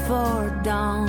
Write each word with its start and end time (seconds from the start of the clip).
before 0.00 0.50
dawn. 0.62 1.08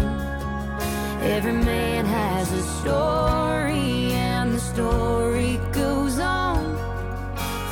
Every 1.21 1.53
man 1.53 2.05
has 2.05 2.51
a 2.51 2.63
story, 2.79 4.13
and 4.13 4.53
the 4.53 4.59
story 4.59 5.59
goes 5.71 6.19
on 6.19 6.75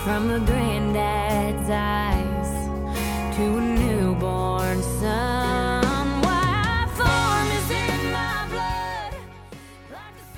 from 0.03 0.29
a 0.29 0.39
granddad's 0.39 1.69
eyes 1.69 3.35
to 3.35 3.57
a 3.57 3.61
newborn 3.61 4.81
son. 4.99 6.21
Blood. 6.21 6.41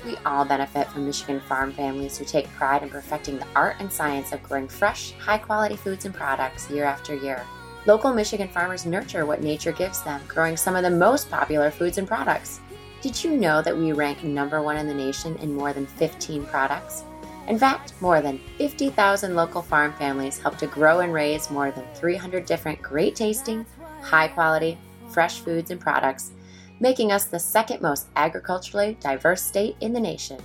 We 0.04 0.16
all 0.24 0.44
benefit 0.44 0.88
from 0.88 1.06
Michigan 1.06 1.40
farm 1.40 1.72
families 1.72 2.16
who 2.16 2.24
take 2.24 2.48
pride 2.50 2.82
in 2.82 2.88
perfecting 2.88 3.38
the 3.38 3.46
art 3.54 3.76
and 3.80 3.92
science 3.92 4.32
of 4.32 4.42
growing 4.42 4.68
fresh, 4.68 5.12
high 5.12 5.38
quality 5.38 5.76
foods 5.76 6.06
and 6.06 6.14
products 6.14 6.70
year 6.70 6.84
after 6.84 7.14
year. 7.14 7.44
Local 7.86 8.12
Michigan 8.12 8.48
farmers 8.48 8.84
nurture 8.84 9.24
what 9.24 9.42
nature 9.42 9.72
gives 9.72 10.02
them, 10.02 10.20
growing 10.28 10.56
some 10.56 10.76
of 10.76 10.82
the 10.82 10.90
most 10.90 11.30
popular 11.30 11.70
foods 11.70 11.96
and 11.96 12.06
products. 12.06 12.60
Did 13.00 13.22
you 13.22 13.36
know 13.36 13.62
that 13.62 13.76
we 13.76 13.92
rank 13.92 14.24
number 14.24 14.60
one 14.60 14.76
in 14.76 14.88
the 14.88 14.94
nation 14.94 15.36
in 15.36 15.54
more 15.54 15.72
than 15.72 15.86
15 15.86 16.44
products? 16.46 17.04
In 17.46 17.58
fact, 17.58 17.94
more 18.00 18.20
than 18.20 18.40
50,000 18.58 19.34
local 19.34 19.62
farm 19.62 19.94
families 19.94 20.38
help 20.38 20.58
to 20.58 20.66
grow 20.66 21.00
and 21.00 21.14
raise 21.14 21.50
more 21.50 21.70
than 21.70 21.84
300 21.94 22.44
different 22.44 22.82
great 22.82 23.16
tasting, 23.16 23.64
high 24.02 24.28
quality, 24.28 24.76
fresh 25.08 25.38
foods 25.38 25.70
and 25.70 25.80
products, 25.80 26.32
making 26.80 27.10
us 27.10 27.24
the 27.24 27.38
second 27.38 27.80
most 27.80 28.08
agriculturally 28.16 28.98
diverse 29.00 29.42
state 29.42 29.76
in 29.80 29.92
the 29.92 30.00
nation. 30.00 30.38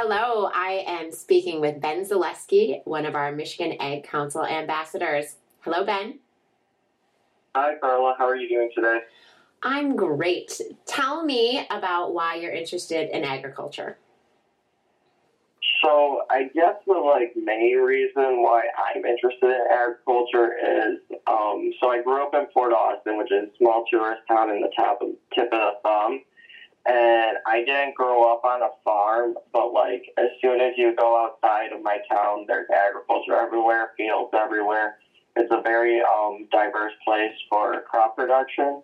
Hello, 0.00 0.48
I 0.54 0.84
am 0.86 1.10
speaking 1.10 1.60
with 1.60 1.80
Ben 1.80 2.04
Zaleski, 2.04 2.86
one 2.86 3.04
of 3.04 3.16
our 3.16 3.32
Michigan 3.32 3.76
Ag 3.80 4.04
Council 4.04 4.46
ambassadors. 4.46 5.38
Hello, 5.62 5.84
Ben. 5.84 6.20
Hi, 7.56 7.74
Carla. 7.80 8.14
How 8.16 8.28
are 8.28 8.36
you 8.36 8.48
doing 8.48 8.70
today? 8.72 9.00
I'm 9.64 9.96
great. 9.96 10.60
Tell 10.86 11.24
me 11.24 11.66
about 11.68 12.14
why 12.14 12.36
you're 12.36 12.52
interested 12.52 13.10
in 13.10 13.24
agriculture. 13.24 13.98
So, 15.82 16.22
I 16.30 16.44
guess 16.54 16.76
the 16.86 16.92
like 16.92 17.34
main 17.34 17.78
reason 17.78 18.40
why 18.40 18.66
I'm 18.94 19.04
interested 19.04 19.48
in 19.50 19.66
agriculture 19.68 20.52
is 20.64 21.18
um, 21.26 21.72
so 21.80 21.90
I 21.90 22.02
grew 22.04 22.22
up 22.24 22.34
in 22.34 22.46
Port 22.54 22.72
Austin, 22.72 23.18
which 23.18 23.32
is 23.32 23.48
a 23.48 23.56
small 23.58 23.84
tourist 23.90 24.22
town 24.28 24.50
in 24.50 24.60
the 24.60 24.70
top 24.78 25.02
of, 25.02 25.08
tip 25.34 25.52
of 25.52 25.58
the 25.58 25.72
thumb. 25.82 26.22
And 26.88 27.36
I 27.46 27.64
didn't 27.64 27.94
grow 27.94 28.32
up 28.32 28.44
on 28.44 28.62
a 28.62 28.70
farm, 28.82 29.34
but 29.52 29.72
like 29.74 30.04
as 30.16 30.28
soon 30.40 30.60
as 30.60 30.72
you 30.78 30.96
go 30.96 31.22
outside 31.22 31.72
of 31.72 31.82
my 31.82 31.98
town, 32.10 32.46
there's 32.48 32.66
agriculture 32.74 33.36
everywhere, 33.36 33.90
fields 33.96 34.30
everywhere. 34.32 34.96
It's 35.36 35.52
a 35.52 35.60
very 35.60 36.00
um, 36.00 36.48
diverse 36.50 36.94
place 37.04 37.34
for 37.50 37.82
crop 37.82 38.16
production. 38.16 38.82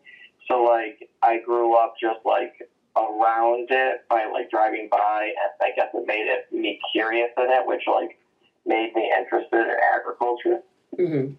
So 0.48 0.62
like 0.62 1.08
I 1.22 1.38
grew 1.38 1.76
up 1.78 1.94
just 1.98 2.20
like 2.26 2.52
around 2.94 3.68
it 3.70 4.04
by 4.10 4.26
like 4.30 4.50
driving 4.50 4.88
by, 4.92 5.30
and 5.42 5.50
I 5.62 5.74
guess 5.74 5.88
it 5.94 6.06
made 6.06 6.26
it 6.26 6.52
me 6.52 6.78
curious 6.92 7.30
in 7.38 7.44
it, 7.44 7.66
which 7.66 7.82
like 7.86 8.18
made 8.66 8.94
me 8.94 9.10
interested 9.18 9.62
in 9.62 9.76
agriculture. 9.94 10.60
Mm-hmm. 10.98 11.34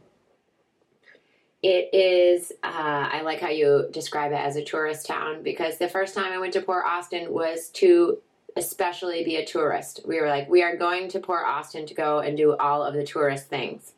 It 1.67 1.95
is, 1.95 2.51
uh, 2.63 3.09
I 3.11 3.21
like 3.21 3.39
how 3.39 3.49
you 3.49 3.89
describe 3.91 4.31
it 4.31 4.35
as 4.35 4.55
a 4.55 4.63
tourist 4.63 5.07
town 5.07 5.41
because 5.41 5.79
the 5.79 5.89
first 5.89 6.13
time 6.13 6.31
I 6.31 6.37
went 6.37 6.53
to 6.53 6.61
Port 6.61 6.85
Austin 6.85 7.33
was 7.33 7.69
to 7.69 8.19
especially 8.55 9.23
be 9.23 9.37
a 9.37 9.45
tourist. 9.47 10.01
We 10.05 10.21
were 10.21 10.27
like, 10.27 10.47
we 10.47 10.61
are 10.61 10.77
going 10.77 11.09
to 11.09 11.19
Port 11.19 11.43
Austin 11.43 11.87
to 11.87 11.95
go 11.95 12.19
and 12.19 12.37
do 12.37 12.55
all 12.55 12.83
of 12.83 12.93
the 12.93 13.03
tourist 13.03 13.47
things. 13.47 13.93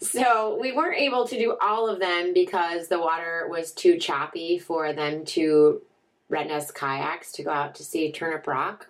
So 0.00 0.58
we 0.60 0.72
weren't 0.72 1.00
able 1.00 1.24
to 1.28 1.38
do 1.38 1.56
all 1.60 1.88
of 1.88 2.00
them 2.00 2.34
because 2.34 2.88
the 2.88 2.98
water 2.98 3.46
was 3.48 3.70
too 3.70 3.96
choppy 4.00 4.58
for 4.58 4.92
them 4.92 5.24
to 5.26 5.80
rent 6.28 6.50
us 6.50 6.72
kayaks 6.72 7.30
to 7.34 7.44
go 7.44 7.50
out 7.52 7.76
to 7.76 7.84
see 7.84 8.10
Turnip 8.10 8.44
Rock. 8.44 8.88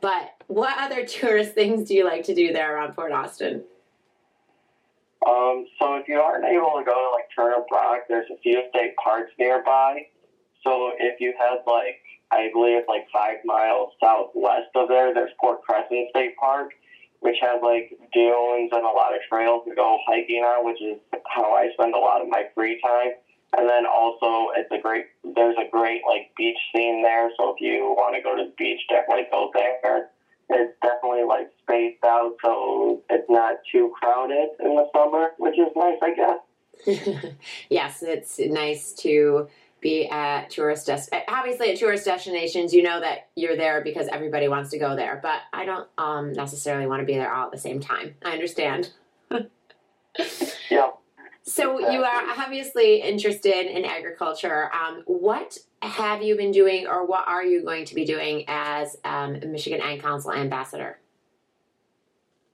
But 0.00 0.32
what 0.46 0.78
other 0.78 1.04
tourist 1.06 1.54
things 1.54 1.88
do 1.88 1.94
you 1.94 2.04
like 2.04 2.22
to 2.26 2.36
do 2.36 2.52
there 2.52 2.76
around 2.76 2.94
Port 2.94 3.10
Austin? 3.10 3.64
Um, 5.26 5.66
so 5.78 5.96
if 5.96 6.06
you 6.06 6.20
aren't 6.20 6.44
able 6.44 6.78
to 6.78 6.84
go 6.86 6.94
to 6.94 7.10
like 7.10 7.26
Turnip 7.34 7.66
Rock, 7.72 8.06
there's 8.08 8.30
a 8.30 8.38
few 8.38 8.62
state 8.70 8.94
parks 9.02 9.32
nearby. 9.38 10.06
So 10.62 10.92
if 10.98 11.20
you 11.20 11.34
head 11.38 11.66
like 11.66 11.98
I 12.30 12.50
believe 12.52 12.82
like 12.88 13.06
five 13.12 13.38
miles 13.44 13.92
southwest 14.02 14.70
of 14.74 14.88
there, 14.88 15.12
there's 15.12 15.30
Port 15.40 15.62
Crescent 15.62 16.10
State 16.10 16.36
Park, 16.38 16.70
which 17.20 17.36
has 17.40 17.60
like 17.62 17.90
dunes 18.12 18.70
and 18.72 18.84
a 18.84 18.94
lot 18.94 19.14
of 19.14 19.20
trails 19.28 19.62
to 19.68 19.74
go 19.74 19.98
hiking 20.06 20.42
on, 20.42 20.64
which 20.64 20.80
is 20.80 20.98
how 21.26 21.54
I 21.54 21.70
spend 21.74 21.94
a 21.94 21.98
lot 21.98 22.22
of 22.22 22.28
my 22.28 22.44
free 22.54 22.80
time. 22.82 23.10
And 23.56 23.68
then 23.68 23.86
also 23.86 24.52
it's 24.54 24.70
a 24.70 24.78
great 24.78 25.06
there's 25.22 25.56
a 25.58 25.70
great 25.70 26.02
like 26.06 26.30
beach 26.36 26.58
scene 26.74 27.02
there, 27.02 27.30
so 27.38 27.54
if 27.54 27.60
you 27.60 27.94
want 27.96 28.14
to 28.14 28.22
go 28.22 28.36
to 28.36 28.44
the 28.46 28.54
beach, 28.58 28.80
definitely 28.88 29.26
go 29.30 29.50
there. 29.54 30.10
It's 30.48 30.72
definitely 30.82 31.24
like 31.24 31.50
spaced 31.62 32.04
out, 32.04 32.36
so 32.44 33.02
it's 33.10 33.28
not 33.28 33.56
too 33.70 33.92
crowded 34.00 34.50
in 34.60 34.76
the 34.76 34.86
summer, 34.94 35.30
which 35.38 35.58
is 35.58 35.68
nice, 35.74 35.98
I 36.02 36.14
guess. 36.14 37.32
yes, 37.70 38.02
it's 38.02 38.38
nice 38.38 38.92
to 38.94 39.48
be 39.80 40.08
at 40.08 40.48
tourist 40.50 40.86
des- 40.86 41.24
obviously 41.28 41.70
at 41.70 41.78
tourist 41.78 42.06
destinations 42.06 42.72
you 42.72 42.82
know 42.82 42.98
that 42.98 43.28
you're 43.36 43.56
there 43.56 43.82
because 43.84 44.08
everybody 44.08 44.48
wants 44.48 44.70
to 44.70 44.78
go 44.78 44.96
there 44.96 45.20
but 45.22 45.40
i 45.52 45.66
don't 45.66 45.86
um, 45.98 46.32
necessarily 46.32 46.86
want 46.86 47.00
to 47.00 47.04
be 47.04 47.12
there 47.12 47.32
all 47.32 47.44
at 47.44 47.52
the 47.52 47.58
same 47.58 47.78
time. 47.78 48.14
I 48.24 48.32
understand. 48.32 48.90
Yeah 50.70 50.88
so 51.46 51.78
you 51.90 52.02
are 52.02 52.22
obviously 52.38 53.00
interested 53.00 53.66
in 53.66 53.84
agriculture. 53.84 54.70
Um, 54.74 55.02
what 55.06 55.58
have 55.80 56.22
you 56.22 56.36
been 56.36 56.50
doing 56.50 56.86
or 56.86 57.06
what 57.06 57.26
are 57.28 57.44
you 57.44 57.62
going 57.62 57.84
to 57.84 57.94
be 57.94 58.04
doing 58.04 58.44
as 58.48 58.96
um, 59.04 59.38
michigan 59.52 59.80
ag 59.80 60.02
council 60.02 60.32
ambassador? 60.32 60.98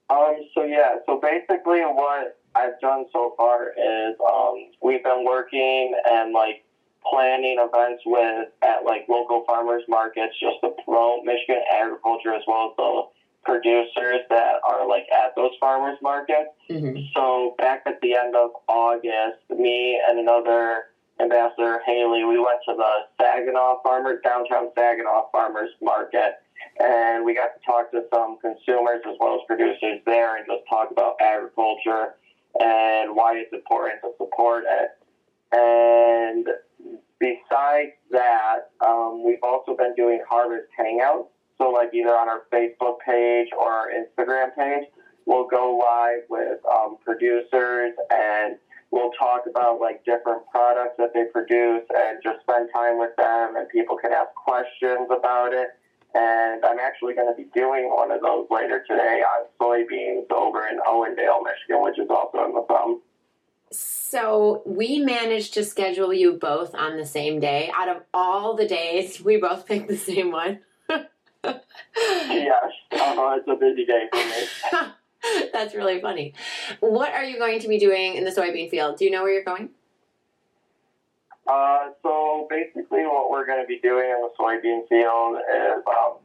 Um, 0.09 0.35
so 0.53 0.63
yeah 0.63 0.97
so 1.05 1.19
basically 1.19 1.79
what 1.79 2.37
i've 2.55 2.79
done 2.81 3.05
so 3.11 3.33
far 3.37 3.69
is 3.69 4.15
um, 4.19 4.71
we've 4.83 5.03
been 5.03 5.23
working 5.25 5.95
and 6.11 6.33
like 6.33 6.63
planning 7.09 7.57
events 7.59 8.03
with 8.05 8.49
at 8.61 8.85
like 8.85 9.05
local 9.09 9.43
farmers 9.45 9.83
markets 9.87 10.33
just 10.39 10.55
to 10.63 10.71
promote 10.83 11.25
Michigan 11.25 11.61
agriculture 11.73 12.33
as 12.33 12.41
well 12.47 12.71
as 12.71 12.75
the 12.77 13.03
producers 13.43 14.21
that 14.29 14.55
are 14.67 14.87
like 14.87 15.05
at 15.13 15.35
those 15.35 15.51
farmers 15.59 15.97
markets. 16.01 16.49
mm-hmm. 16.69 16.97
So 17.15 17.55
back 17.57 17.83
at 17.85 17.99
the 18.01 18.15
end 18.15 18.35
of 18.35 18.51
August, 18.67 19.39
me 19.49 19.99
and 20.07 20.19
another 20.19 20.85
ambassador 21.19 21.81
Haley, 21.85 22.23
we 22.23 22.39
went 22.39 22.59
to 22.67 22.75
the 22.75 22.91
Saginaw 23.19 23.81
farmer 23.83 24.19
downtown 24.23 24.69
Saginaw 24.75 25.29
farmers 25.31 25.69
market 25.81 26.39
and 26.79 27.23
we 27.23 27.35
got 27.35 27.49
to 27.53 27.65
talk 27.65 27.91
to 27.91 28.03
some 28.13 28.37
consumers 28.39 29.01
as 29.07 29.15
well 29.19 29.35
as 29.35 29.41
producers 29.47 29.99
there 30.05 30.37
and 30.37 30.45
just 30.47 30.63
talk 30.69 30.89
about 30.91 31.15
agriculture 31.21 32.15
and 32.59 33.15
why 33.15 33.35
it's 33.35 33.53
important 33.53 33.99
to 34.01 34.11
support 34.17 34.63
it. 34.67 34.89
And 35.55 36.47
besides 37.19 37.91
that, 38.11 38.71
um, 38.85 39.23
we've 39.23 39.43
also 39.43 39.75
been 39.75 39.93
doing 39.95 40.19
harvest 40.29 40.67
hangouts. 40.79 41.27
So, 41.63 41.69
like 41.69 41.93
either 41.93 42.09
on 42.09 42.27
our 42.27 42.43
Facebook 42.51 42.97
page 43.05 43.47
or 43.57 43.71
our 43.71 43.87
Instagram 43.87 44.53
page, 44.53 44.89
we'll 45.25 45.47
go 45.47 45.79
live 45.81 46.23
with 46.29 46.59
um, 46.69 46.97
producers 47.05 47.93
and 48.11 48.57
we'll 48.91 49.11
talk 49.11 49.43
about 49.49 49.79
like 49.79 50.03
different 50.03 50.41
products 50.51 50.95
that 50.97 51.13
they 51.13 51.23
produce 51.31 51.83
and 51.95 52.19
just 52.21 52.41
spend 52.41 52.67
time 52.75 52.99
with 52.99 53.15
them 53.15 53.55
and 53.55 53.69
people 53.69 53.95
can 53.95 54.11
ask 54.11 54.35
questions 54.35 55.07
about 55.09 55.53
it. 55.53 55.69
And 56.13 56.65
I'm 56.65 56.79
actually 56.79 57.13
going 57.13 57.33
to 57.33 57.41
be 57.41 57.47
doing 57.55 57.89
one 57.89 58.11
of 58.11 58.19
those 58.19 58.45
later 58.51 58.83
today 58.85 59.21
on 59.23 59.45
soybeans 59.57 60.29
over 60.35 60.67
in 60.67 60.79
Owendale, 60.79 61.43
Michigan, 61.45 61.81
which 61.81 61.97
is 61.97 62.09
also 62.09 62.43
in 62.43 62.53
the 62.53 62.65
thumb. 62.67 63.01
So 63.71 64.63
we 64.65 64.99
managed 64.99 65.53
to 65.53 65.63
schedule 65.63 66.13
you 66.13 66.33
both 66.33 66.75
on 66.75 66.97
the 66.97 67.05
same 67.05 67.39
day. 67.39 67.71
Out 67.73 67.87
of 67.87 68.03
all 68.13 68.53
the 68.53 68.67
days, 68.67 69.21
we 69.23 69.37
both 69.37 69.65
picked 69.65 69.87
the 69.87 69.97
same 69.97 70.29
one. 70.33 70.59
Yes, 71.43 72.63
uh, 72.91 73.37
it's 73.37 73.47
a 73.47 73.55
busy 73.55 73.85
day 73.85 74.07
for 74.11 74.17
me. 74.17 75.49
That's 75.53 75.73
really 75.73 76.01
funny. 76.01 76.33
What 76.79 77.13
are 77.13 77.23
you 77.23 77.37
going 77.37 77.59
to 77.59 77.67
be 77.67 77.79
doing 77.79 78.15
in 78.15 78.23
the 78.23 78.31
soybean 78.31 78.69
field? 78.69 78.97
Do 78.97 79.05
you 79.05 79.11
know 79.11 79.23
where 79.23 79.33
you're 79.33 79.43
going? 79.43 79.69
Uh, 81.47 81.89
so 82.01 82.47
basically, 82.49 83.05
what 83.05 83.29
we're 83.29 83.45
going 83.45 83.61
to 83.61 83.67
be 83.67 83.79
doing 83.79 84.09
in 84.09 84.21
the 84.21 84.29
soybean 84.39 84.87
field 84.87 85.37
is 85.37 85.83
um, 85.87 86.17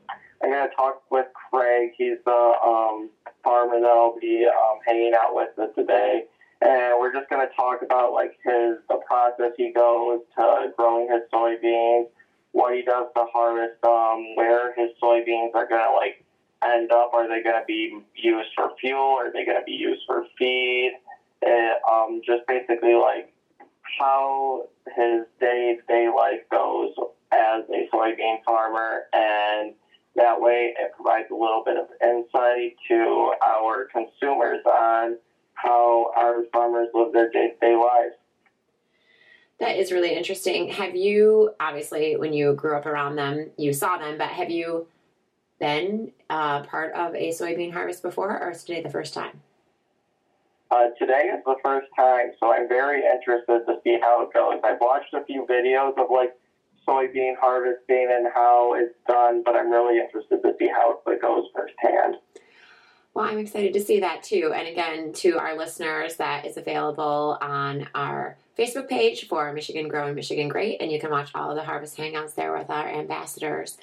I'm 0.43 0.51
going 0.51 0.69
to 0.69 0.75
talk 0.75 1.03
with 1.11 1.27
Craig. 1.51 1.91
He's 1.97 2.19
the 2.25 2.53
um, 2.65 3.11
farmer 3.43 3.81
that 3.81 3.87
I'll 3.87 4.19
be 4.21 4.47
um, 4.47 4.79
hanging 4.87 5.13
out 5.15 5.35
with 5.35 5.75
today 5.75 6.25
and 6.61 6.99
we're 6.99 7.13
just 7.13 7.29
going 7.31 7.47
to 7.47 7.55
talk 7.55 7.83
about 7.83 8.13
like 8.13 8.33
his 8.45 8.79
the 8.89 8.99
process 9.07 9.53
he 9.57 9.73
goes 9.73 10.21
to 10.37 10.73
growing 10.77 11.09
his 11.11 11.23
soybeans, 11.33 12.07
what 12.53 12.75
he 12.75 12.83
does 12.83 13.07
to 13.17 13.25
harvest 13.33 13.81
them, 13.83 14.35
where 14.37 14.75
his 14.75 14.91
soybeans 15.03 15.55
are 15.55 15.69
going 15.69 15.85
to 15.85 15.95
like 15.97 16.25
end 16.65 16.91
up. 16.93 17.13
Are 17.15 17.29
they 17.29 17.43
going 17.43 17.61
to 17.61 17.67
be 17.67 17.99
used 18.15 18.49
for 18.55 18.71
fuel? 18.81 19.17
Are 19.19 19.33
they 19.33 19.45
going 19.45 19.59
to 19.59 19.65
be 19.65 19.73
used 19.73 20.03
for 20.07 20.25
feed? 20.39 20.93
And, 21.45 21.75
um, 21.91 22.21
just 22.27 22.47
basically 22.49 22.95
like 22.95 23.33
how 23.99 24.65
his 24.97 25.25
day 25.41 25.77
to 25.77 25.83
day 25.87 26.09
life 26.09 26.41
goes 26.51 26.95
as 27.33 27.65
a 27.69 27.89
soybean 27.95 28.43
farmer, 28.45 29.03
and 29.13 29.75
that 30.17 30.41
way 30.41 30.75
it 30.79 30.93
provides 30.97 31.29
a 31.31 31.35
little 31.35 31.63
bit 31.65 31.77
of 31.77 31.87
insight 32.03 32.77
to 32.89 33.33
our 33.47 33.89
consumers 33.93 34.65
on 34.67 35.17
how 35.55 36.11
our 36.17 36.45
farmers 36.53 36.89
live 36.95 37.13
their 37.13 37.31
day 37.31 37.51
to 37.51 37.67
day 37.67 37.77
lives. 37.77 38.15
That 39.61 39.77
is 39.77 39.91
really 39.91 40.15
interesting. 40.15 40.69
Have 40.69 40.95
you, 40.95 41.55
obviously, 41.59 42.17
when 42.17 42.33
you 42.33 42.53
grew 42.55 42.77
up 42.77 42.87
around 42.87 43.17
them, 43.17 43.51
you 43.57 43.73
saw 43.73 43.99
them, 43.99 44.17
but 44.17 44.29
have 44.29 44.51
you 44.51 44.87
been 45.59 46.13
uh, 46.31 46.63
part 46.63 46.93
of 46.95 47.15
a 47.15 47.31
soybean 47.31 47.73
harvest 47.73 48.03
before, 48.03 48.41
or 48.41 48.53
is 48.53 48.63
today 48.63 48.83
the 48.83 48.91
first 48.91 49.15
time? 49.15 49.41
Uh, 50.71 50.89
today 50.99 51.33
is 51.35 51.43
the 51.45 51.57
first 51.65 51.89
time, 51.97 52.31
so 52.39 52.53
I'm 52.53 52.69
very 52.69 53.03
interested 53.03 53.65
to 53.67 53.81
see 53.83 53.99
how 54.01 54.23
it 54.23 54.33
goes. 54.33 54.61
I've 54.63 54.81
watched 54.81 55.13
a 55.15 55.25
few 55.25 55.47
videos 55.51 55.99
of 55.99 56.09
like 56.13 56.37
soybean 56.87 57.35
harvesting 57.41 58.09
and 58.11 58.29
how 58.33 58.75
it's 58.75 58.95
done, 59.09 59.43
but 59.45 59.57
I'm 59.57 59.71
really 59.71 59.99
interested 59.99 60.41
to 60.43 60.55
see 60.59 60.69
how 60.69 61.01
it 61.07 61.21
goes 61.21 61.47
firsthand. 61.55 62.17
Well, 63.19 63.27
I'm 63.27 63.39
excited 63.39 63.73
to 63.73 63.81
see 63.81 63.99
that 63.99 64.23
too. 64.23 64.53
And 64.55 64.69
again, 64.69 65.13
to 65.15 65.41
our 65.41 65.59
listeners, 65.59 66.15
that 66.19 66.47
is 66.47 66.57
available 66.57 67.37
on 67.41 67.89
our 67.93 68.37
Facebook 68.57 68.89
page 68.89 69.27
for 69.27 69.53
Michigan 69.53 69.89
Grown 69.89 70.07
and 70.07 70.15
Michigan 70.15 70.47
Great, 70.47 70.81
and 70.81 70.93
you 70.93 71.01
can 71.01 71.11
watch 71.11 71.33
all 71.35 71.51
of 71.51 71.57
the 71.57 71.65
harvest 71.65 71.97
hangouts 71.97 72.37
there 72.37 72.57
with 72.57 72.71
our 72.71 72.89
ambassadors. 72.89 73.77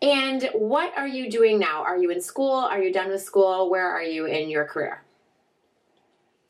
And 0.00 0.48
what 0.54 0.96
are 0.96 1.06
you 1.06 1.30
doing 1.30 1.58
now? 1.58 1.82
Are 1.82 1.98
you 1.98 2.10
in 2.10 2.22
school? 2.22 2.54
Are 2.54 2.82
you 2.82 2.90
done 2.90 3.10
with 3.10 3.22
school? 3.22 3.68
Where 3.68 3.86
are 3.86 4.02
you 4.02 4.24
in 4.24 4.48
your 4.48 4.64
career? 4.64 5.02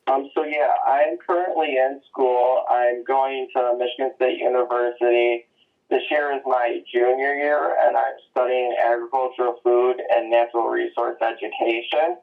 Um, 0.07 0.29
so 0.33 0.45
yeah, 0.45 0.69
I'm 0.87 1.17
currently 1.17 1.75
in 1.75 1.99
school. 2.09 2.63
I'm 2.71 3.03
going 3.03 3.49
to 3.57 3.77
Michigan 3.77 4.13
State 4.15 4.37
University. 4.37 5.47
This 5.89 6.01
year 6.09 6.33
is 6.33 6.41
my 6.45 6.81
junior 6.91 7.35
year, 7.35 7.77
and 7.85 7.95
I'm 7.95 8.17
studying 8.31 8.75
agricultural, 8.83 9.59
food, 9.63 10.01
and 10.13 10.31
natural 10.31 10.67
resource 10.67 11.17
education. 11.21 12.17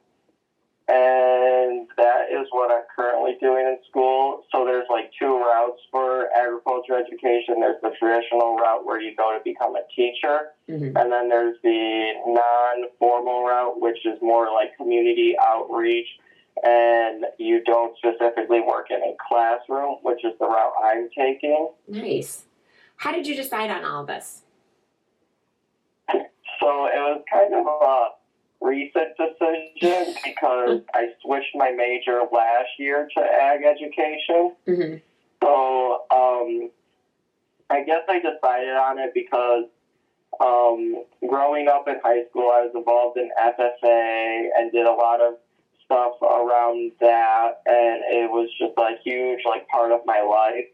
And 0.88 1.87
that 1.97 2.26
is 2.32 2.49
what 2.50 2.73
I'm 2.73 2.82
currently 2.94 3.37
doing 3.41 3.64
in 3.67 3.79
school. 3.88 4.43
So 4.50 4.64
there's 4.64 4.88
like 4.91 5.12
two 5.17 5.38
routes 5.38 5.81
for 5.93 6.29
agriculture 6.37 6.99
education. 6.99 7.61
There's 7.61 7.81
the 7.82 7.93
traditional 7.99 8.56
route 8.56 8.85
where 8.85 9.00
you 9.00 9.14
go 9.14 9.32
to 9.32 9.43
become 9.44 9.76
a 9.76 9.87
teacher, 9.94 10.50
mm-hmm. 10.69 10.97
and 10.97 11.12
then 11.12 11.29
there's 11.29 11.56
the 11.62 12.12
non-formal 12.26 13.44
route, 13.44 13.81
which 13.81 14.05
is 14.05 14.19
more 14.20 14.53
like 14.53 14.76
community 14.76 15.37
outreach 15.41 16.09
and 16.64 17.25
you 17.38 17.62
don't 17.64 17.97
specifically 17.97 18.61
work 18.61 18.87
in 18.91 18.99
a 18.99 19.14
classroom, 19.29 19.97
which 20.03 20.25
is 20.25 20.32
the 20.38 20.47
route 20.47 20.73
I'm 20.85 21.09
taking. 21.17 21.70
Nice. 21.88 22.44
How 22.96 23.12
did 23.12 23.26
you 23.26 23.34
decide 23.34 23.70
on 23.70 23.84
all 23.84 24.02
of 24.02 24.06
this? 24.06 24.42
So 26.60 26.86
it 26.86 27.00
was 27.00 27.22
kind 27.32 27.54
of 27.54 27.66
a 27.66 28.08
recent 28.60 29.16
decision 29.16 30.14
because 30.24 30.80
I 30.94 31.08
switched 31.20 31.54
my 31.54 31.72
major 31.72 32.20
last 32.32 32.68
year 32.78 33.08
to 33.16 33.20
ag 33.20 33.64
education. 33.64 34.54
Mm-hmm. 34.68 34.96
So 35.42 36.04
um, 36.14 36.70
I 37.68 37.82
guess 37.82 38.02
I 38.08 38.20
decided 38.20 38.76
on 38.76 38.98
it 39.00 39.12
because 39.12 39.64
um, 40.40 41.04
growing 41.28 41.68
up 41.68 41.88
in 41.88 41.96
high 42.02 42.24
school, 42.30 42.50
I 42.54 42.66
was 42.66 42.72
involved 42.74 43.18
in 43.18 43.30
FFA 43.38 44.48
and 44.56 44.70
did 44.70 44.86
a 44.86 44.92
lot 44.92 45.20
of 45.20 45.34
stuff 45.84 46.14
around 46.22 46.92
that, 47.00 47.62
and 47.66 48.02
it 48.06 48.30
was 48.30 48.48
just 48.58 48.72
a 48.78 48.96
huge 49.04 49.40
like 49.44 49.66
part 49.68 49.92
of 49.92 50.00
my 50.06 50.20
life. 50.22 50.66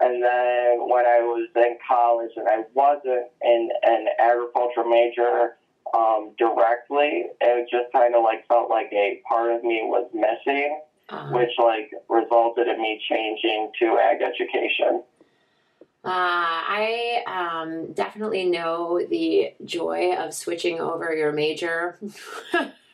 And 0.00 0.22
then 0.22 0.88
when 0.88 1.06
I 1.06 1.20
was 1.20 1.48
in 1.56 1.78
college 1.86 2.32
and 2.36 2.48
I 2.48 2.64
wasn't 2.74 3.28
in 3.42 3.70
an 3.84 4.06
agriculture 4.18 4.84
major 4.86 5.56
um, 5.96 6.32
directly, 6.38 7.26
it 7.40 7.68
just 7.70 7.92
kind 7.92 8.14
of 8.14 8.22
like 8.22 8.46
felt 8.46 8.68
like 8.68 8.90
a 8.92 9.22
part 9.28 9.52
of 9.52 9.64
me 9.64 9.82
was 9.84 10.08
missing, 10.12 10.80
uh-huh. 11.08 11.34
which 11.34 11.52
like 11.58 11.90
resulted 12.08 12.68
in 12.68 12.80
me 12.80 13.00
changing 13.08 13.72
to 13.78 13.98
ag 13.98 14.20
education. 14.20 15.02
Uh, 16.04 16.10
I 16.12 17.24
um, 17.26 17.92
definitely 17.92 18.44
know 18.44 19.04
the 19.10 19.54
joy 19.64 20.14
of 20.16 20.34
switching 20.34 20.78
over 20.78 21.12
your 21.12 21.32
major. 21.32 21.98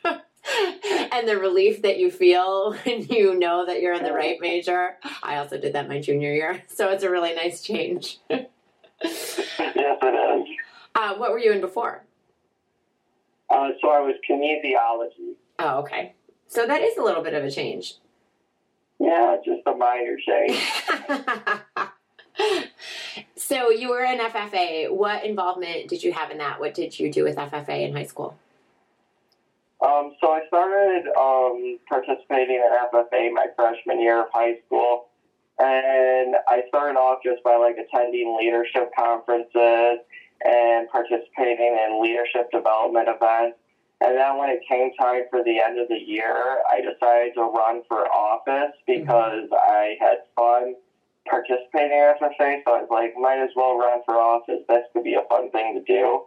and 1.12 1.28
the 1.28 1.38
relief 1.38 1.82
that 1.82 1.98
you 1.98 2.10
feel 2.10 2.74
when 2.84 3.02
you 3.06 3.38
know 3.38 3.66
that 3.66 3.80
you're 3.80 3.94
in 3.94 4.02
the 4.02 4.12
right 4.12 4.38
major. 4.40 4.96
I 5.22 5.36
also 5.36 5.58
did 5.58 5.72
that 5.74 5.88
my 5.88 6.00
junior 6.00 6.32
year, 6.32 6.62
so 6.68 6.90
it's 6.90 7.04
a 7.04 7.10
really 7.10 7.34
nice 7.34 7.62
change. 7.62 8.18
yes, 8.30 8.46
it 9.02 10.40
is. 10.40 10.48
Uh, 10.94 11.14
what 11.16 11.30
were 11.30 11.38
you 11.38 11.52
in 11.52 11.60
before? 11.60 12.04
Uh, 13.50 13.68
so 13.80 13.90
I 13.90 14.00
was 14.00 14.16
kinesiology. 14.28 15.34
Oh, 15.58 15.80
okay. 15.80 16.14
So 16.46 16.66
that 16.66 16.82
is 16.82 16.96
a 16.96 17.02
little 17.02 17.22
bit 17.22 17.34
of 17.34 17.44
a 17.44 17.50
change. 17.50 17.94
Yeah, 18.98 19.36
just 19.44 19.62
a 19.66 19.74
minor 19.74 20.16
change. 20.16 20.60
so 23.36 23.70
you 23.70 23.90
were 23.90 24.04
in 24.04 24.18
FFA. 24.18 24.90
What 24.90 25.24
involvement 25.24 25.88
did 25.88 26.02
you 26.02 26.12
have 26.12 26.30
in 26.30 26.38
that? 26.38 26.60
What 26.60 26.74
did 26.74 26.98
you 26.98 27.12
do 27.12 27.24
with 27.24 27.36
FFA 27.36 27.88
in 27.88 27.94
high 27.94 28.04
school? 28.04 28.38
Um, 29.92 30.14
so 30.20 30.32
I 30.32 30.40
started 30.48 31.04
um, 31.18 31.78
participating 31.88 32.56
in 32.56 32.70
FFA 32.92 33.32
my 33.32 33.46
freshman 33.56 34.00
year 34.00 34.22
of 34.22 34.28
high 34.32 34.56
school, 34.66 35.08
and 35.58 36.36
I 36.48 36.62
started 36.68 36.96
off 36.98 37.18
just 37.24 37.42
by 37.42 37.56
like 37.56 37.76
attending 37.76 38.36
leadership 38.38 38.90
conferences 38.98 40.00
and 40.44 40.88
participating 40.88 41.76
in 41.76 42.02
leadership 42.02 42.50
development 42.50 43.08
events. 43.08 43.58
And 44.00 44.16
then 44.16 44.36
when 44.38 44.48
it 44.50 44.60
came 44.68 44.90
time 44.98 45.30
for 45.30 45.44
the 45.44 45.60
end 45.60 45.78
of 45.78 45.88
the 45.88 45.98
year, 45.98 46.58
I 46.68 46.80
decided 46.80 47.34
to 47.34 47.42
run 47.42 47.82
for 47.86 48.08
office 48.08 48.74
mm-hmm. 48.88 49.00
because 49.00 49.46
mm-hmm. 49.46 49.70
I 49.70 49.96
had 50.00 50.26
fun 50.34 50.74
participating 51.28 51.92
in 51.92 52.14
FFA. 52.18 52.62
So 52.64 52.74
I 52.74 52.82
was 52.82 52.90
like, 52.90 53.14
might 53.16 53.38
as 53.38 53.50
well 53.54 53.78
run 53.78 54.00
for 54.04 54.16
office. 54.16 54.64
This 54.68 54.82
could 54.92 55.04
be 55.04 55.14
a 55.14 55.22
fun 55.28 55.50
thing 55.50 55.78
to 55.78 55.82
do. 55.84 56.24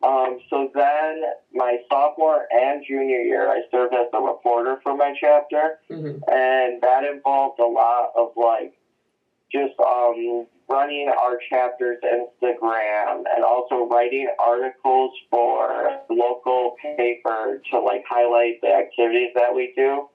Um, 0.00 0.38
so 0.48 0.70
then, 0.74 1.22
my 1.52 1.78
sophomore 1.90 2.46
and 2.52 2.84
junior 2.86 3.18
year, 3.18 3.48
I 3.48 3.62
served 3.70 3.94
as 3.94 4.06
the 4.12 4.20
reporter 4.20 4.78
for 4.82 4.96
my 4.96 5.12
chapter, 5.20 5.80
mm-hmm. 5.90 6.22
and 6.30 6.80
that 6.82 7.02
involved 7.04 7.58
a 7.58 7.66
lot 7.66 8.12
of 8.16 8.30
like 8.36 8.74
just 9.50 9.74
um, 9.80 10.46
running 10.68 11.08
our 11.08 11.38
chapter's 11.50 11.98
Instagram 12.04 13.24
and 13.34 13.44
also 13.44 13.88
writing 13.90 14.28
articles 14.38 15.12
for 15.30 15.98
local 16.10 16.76
paper 16.96 17.60
to 17.70 17.80
like 17.80 18.04
highlight 18.08 18.60
the 18.60 18.68
activities 18.68 19.30
that 19.34 19.52
we 19.52 19.72
do. 19.74 20.08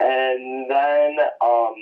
And 0.00 0.70
then 0.70 1.16
um, 1.42 1.74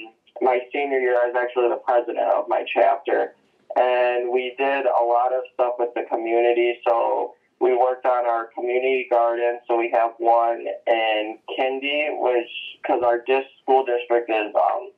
my 0.43 0.61
senior 0.73 0.99
year, 0.99 1.17
I 1.21 1.27
was 1.27 1.37
actually 1.37 1.69
the 1.69 1.81
president 1.85 2.29
of 2.37 2.45
my 2.49 2.65
chapter, 2.73 3.35
and 3.77 4.31
we 4.31 4.55
did 4.59 4.87
a 4.87 5.05
lot 5.05 5.33
of 5.33 5.43
stuff 5.55 5.75
with 5.79 5.91
the 5.95 6.03
community. 6.09 6.79
So 6.87 7.35
we 7.61 7.77
worked 7.77 8.07
on 8.07 8.27
our 8.27 8.49
community 8.55 9.07
garden. 9.11 9.61
So 9.69 9.77
we 9.77 9.91
have 9.93 10.13
one 10.19 10.65
in 10.87 11.39
Kinde, 11.57 12.17
which 12.19 12.51
because 12.83 13.03
our 13.05 13.23
dis- 13.27 13.45
school 13.63 13.85
district 13.85 14.31
is 14.31 14.53
um, 14.57 14.91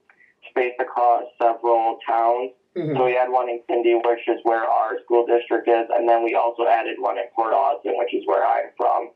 spaced 0.50 0.80
across 0.80 1.24
several 1.40 1.98
towns. 2.06 2.52
Mm-hmm. 2.76 2.96
So 2.96 3.04
we 3.04 3.14
had 3.14 3.28
one 3.28 3.48
in 3.50 3.60
Kinde, 3.68 4.00
which 4.06 4.24
is 4.28 4.38
where 4.44 4.64
our 4.64 4.98
school 5.04 5.26
district 5.26 5.68
is, 5.68 5.86
and 5.92 6.08
then 6.08 6.24
we 6.24 6.34
also 6.34 6.64
added 6.66 6.96
one 6.98 7.18
in 7.18 7.24
Port 7.34 7.52
Austin, 7.52 7.94
which 7.98 8.14
is 8.14 8.22
where 8.26 8.46
I'm 8.46 8.70
from. 8.76 9.10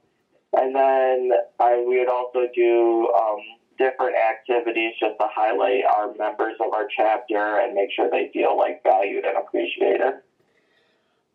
And 0.52 0.74
then 0.74 1.30
I, 1.60 1.84
we 1.86 1.98
would 1.98 2.08
also 2.08 2.48
do 2.54 3.12
um, 3.14 3.38
different 3.78 4.16
activities 4.16 4.92
just 4.98 5.14
to 5.20 5.26
highlight 5.30 5.84
our 5.84 6.12
members 6.18 6.54
of 6.60 6.72
our 6.72 6.88
chapter 6.96 7.60
and 7.60 7.74
make 7.74 7.90
sure 7.94 8.10
they 8.10 8.30
feel 8.32 8.56
like 8.56 8.82
valued 8.82 9.24
and 9.24 9.36
appreciated. 9.36 10.20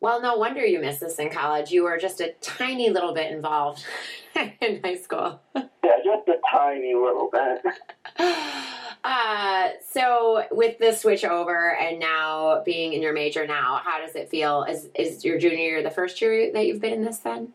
Well, 0.02 0.20
no 0.20 0.36
wonder 0.36 0.66
you 0.66 0.80
missed 0.80 1.00
this 1.00 1.20
in 1.20 1.30
college. 1.30 1.70
You 1.70 1.84
were 1.84 1.98
just 2.00 2.22
a 2.22 2.34
tiny 2.42 2.90
little 2.90 3.14
bit 3.14 3.32
involved 3.32 3.86
in 4.36 4.82
high 4.84 4.98
school. 4.98 5.40
Yeah, 5.56 5.98
just 6.04 6.28
a 6.28 6.38
tiny 6.52 6.94
little 6.96 7.30
bit. 7.32 7.62
Uh, 9.04 9.70
so 9.90 10.46
with 10.52 10.78
the 10.78 10.92
switch 10.92 11.26
over 11.26 11.76
and 11.76 12.00
now 12.00 12.62
being 12.64 12.94
in 12.94 13.02
your 13.02 13.14
major 13.14 13.48
now, 13.48 13.82
how 13.84 14.00
does 14.00 14.16
it 14.16 14.30
feel? 14.30 14.64
Is 14.64 14.90
is 14.94 15.26
your 15.26 15.40
junior 15.40 15.58
year 15.58 15.82
the 15.82 15.90
first 15.90 16.22
year 16.22 16.54
that 16.54 16.68
you've 16.68 16.80
been 16.80 16.94
in 16.94 17.04
this 17.04 17.18
then? 17.18 17.52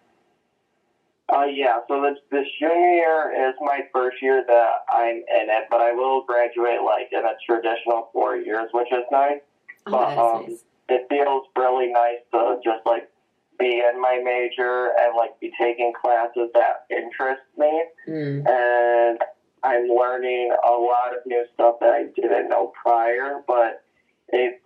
Uh, 1.33 1.45
yeah, 1.45 1.79
so 1.87 2.03
this, 2.03 2.19
this 2.33 2.49
junior 2.59 2.95
year 2.95 3.49
is 3.49 3.55
my 3.61 3.83
first 3.93 4.21
year 4.21 4.45
that 4.45 4.71
I'm 4.89 5.19
in 5.19 5.49
it, 5.49 5.67
but 5.71 5.81
I 5.81 5.93
will 5.93 6.25
graduate 6.25 6.83
like 6.83 7.11
in 7.13 7.25
a 7.25 7.35
traditional 7.47 8.09
four 8.13 8.35
years, 8.35 8.69
which 8.73 8.91
is 8.91 9.05
nice. 9.13 9.39
Oh, 9.87 9.93
but, 9.93 10.19
um, 10.19 10.47
nice 10.51 10.65
it 10.89 11.07
feels 11.09 11.45
really 11.57 11.93
nice 11.93 12.23
to 12.33 12.59
just 12.65 12.87
like 12.87 13.11
be 13.59 13.83
in 13.83 14.01
my 14.01 14.21
major 14.23 14.91
and 15.01 15.17
like 15.17 15.39
be 15.41 15.51
taking 15.59 15.93
classes 16.01 16.51
that 16.55 16.87
interest 16.91 17.43
me. 17.57 17.85
Mm. 18.09 18.47
And 18.47 19.19
I'm 19.63 19.89
learning 19.89 20.55
a 20.67 20.73
lot 20.73 21.17
of 21.17 21.25
new 21.27 21.45
stuff 21.55 21.77
that 21.81 21.91
I 21.91 22.05
didn't 22.15 22.49
know 22.49 22.73
prior, 22.83 23.43
but 23.47 23.83
it's 24.29 24.63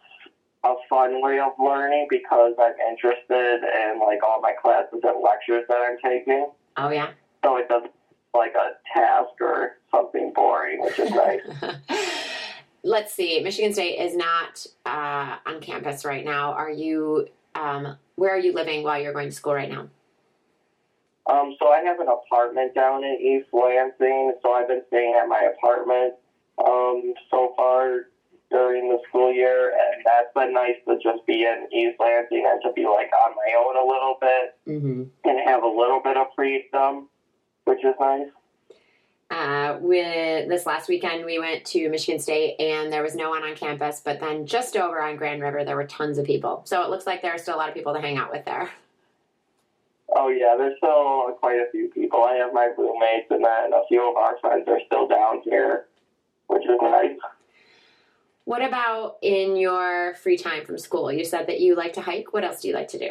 a 0.64 0.74
fun 0.88 1.22
way 1.22 1.38
of 1.38 1.52
learning 1.58 2.06
because 2.10 2.52
I'm 2.60 2.74
interested 2.90 3.60
in 3.62 4.00
like 4.00 4.22
all 4.22 4.40
my 4.42 4.52
classes 4.60 5.00
and 5.02 5.22
lectures 5.22 5.64
that 5.68 5.78
I'm 5.78 5.96
taking. 6.04 6.50
Oh 6.76 6.90
yeah. 6.90 7.10
So 7.44 7.56
it 7.56 7.68
doesn't 7.68 7.92
like 8.34 8.54
a 8.54 8.72
task 8.94 9.30
or 9.40 9.78
something 9.90 10.32
boring, 10.34 10.82
which 10.82 10.98
is 10.98 11.10
nice. 11.10 11.40
Let's 12.82 13.12
see. 13.12 13.40
Michigan 13.40 13.72
State 13.72 13.98
is 14.00 14.16
not 14.16 14.66
uh, 14.86 15.36
on 15.46 15.60
campus 15.60 16.04
right 16.04 16.24
now. 16.24 16.52
Are 16.52 16.70
you? 16.70 17.28
Um, 17.54 17.96
where 18.16 18.34
are 18.34 18.38
you 18.38 18.52
living 18.52 18.82
while 18.82 19.00
you're 19.00 19.12
going 19.12 19.28
to 19.28 19.34
school 19.34 19.54
right 19.54 19.68
now? 19.68 19.88
Um, 21.30 21.54
so 21.58 21.68
I 21.68 21.80
have 21.80 22.00
an 22.00 22.08
apartment 22.08 22.74
down 22.74 23.04
in 23.04 23.18
East 23.20 23.48
Lansing, 23.52 24.34
so 24.42 24.52
I've 24.52 24.68
been 24.68 24.82
staying 24.88 25.14
at 25.20 25.28
my 25.28 25.50
apartment 25.56 26.14
um, 26.64 27.14
so 27.30 27.52
far 27.56 28.06
during 28.50 28.88
the 28.88 28.98
school 29.08 29.32
year, 29.32 29.70
and 29.70 30.02
that's 30.04 30.32
been 30.34 30.52
nice 30.52 30.74
to 30.88 30.96
just 31.02 31.24
be 31.26 31.44
in 31.44 31.68
East 31.72 32.00
Lansing 32.00 32.44
and 32.50 32.60
to 32.62 32.72
be 32.72 32.84
like 32.84 33.10
on 33.24 33.34
my 33.36 33.54
own 33.58 33.76
a 33.76 33.86
little 33.86 34.16
bit 34.20 34.56
Mm-hmm. 34.68 35.02
and 35.28 35.40
have 35.48 35.62
a 35.62 35.68
little 35.68 36.00
bit 36.02 36.16
of 36.16 36.26
freedom, 36.34 37.08
which 37.64 37.84
is 37.84 37.94
nice. 38.00 38.26
Uh, 39.30 39.78
with 39.80 40.48
this 40.48 40.66
last 40.66 40.88
weekend, 40.88 41.24
we 41.24 41.38
went 41.38 41.64
to 41.64 41.88
Michigan 41.88 42.18
State, 42.18 42.60
and 42.60 42.92
there 42.92 43.02
was 43.02 43.14
no 43.14 43.30
one 43.30 43.44
on 43.44 43.54
campus. 43.54 44.02
But 44.04 44.18
then, 44.18 44.44
just 44.44 44.76
over 44.76 45.00
on 45.00 45.16
Grand 45.16 45.40
River, 45.40 45.64
there 45.64 45.76
were 45.76 45.86
tons 45.86 46.18
of 46.18 46.26
people. 46.26 46.62
So 46.64 46.82
it 46.82 46.90
looks 46.90 47.06
like 47.06 47.22
there 47.22 47.32
are 47.32 47.38
still 47.38 47.54
a 47.54 47.58
lot 47.58 47.68
of 47.68 47.74
people 47.74 47.94
to 47.94 48.00
hang 48.00 48.16
out 48.16 48.32
with 48.32 48.44
there. 48.44 48.70
Oh 50.16 50.28
yeah, 50.28 50.56
there's 50.58 50.76
still 50.78 51.32
quite 51.38 51.60
a 51.60 51.70
few 51.70 51.88
people. 51.88 52.24
I 52.24 52.34
have 52.34 52.52
my 52.52 52.70
roommates, 52.76 53.30
and 53.30 53.44
then 53.44 53.72
a 53.72 53.86
few 53.86 54.10
of 54.10 54.16
our 54.16 54.36
friends 54.40 54.66
are 54.66 54.80
still 54.86 55.06
down 55.06 55.42
here, 55.44 55.86
which 56.48 56.64
is 56.64 56.78
nice. 56.82 57.16
What 58.44 58.62
about 58.62 59.18
in 59.22 59.54
your 59.54 60.14
free 60.14 60.36
time 60.36 60.64
from 60.66 60.76
school? 60.76 61.12
You 61.12 61.24
said 61.24 61.46
that 61.46 61.60
you 61.60 61.76
like 61.76 61.92
to 61.92 62.00
hike. 62.00 62.32
What 62.32 62.42
else 62.42 62.62
do 62.62 62.68
you 62.68 62.74
like 62.74 62.88
to 62.88 62.98
do? 62.98 63.10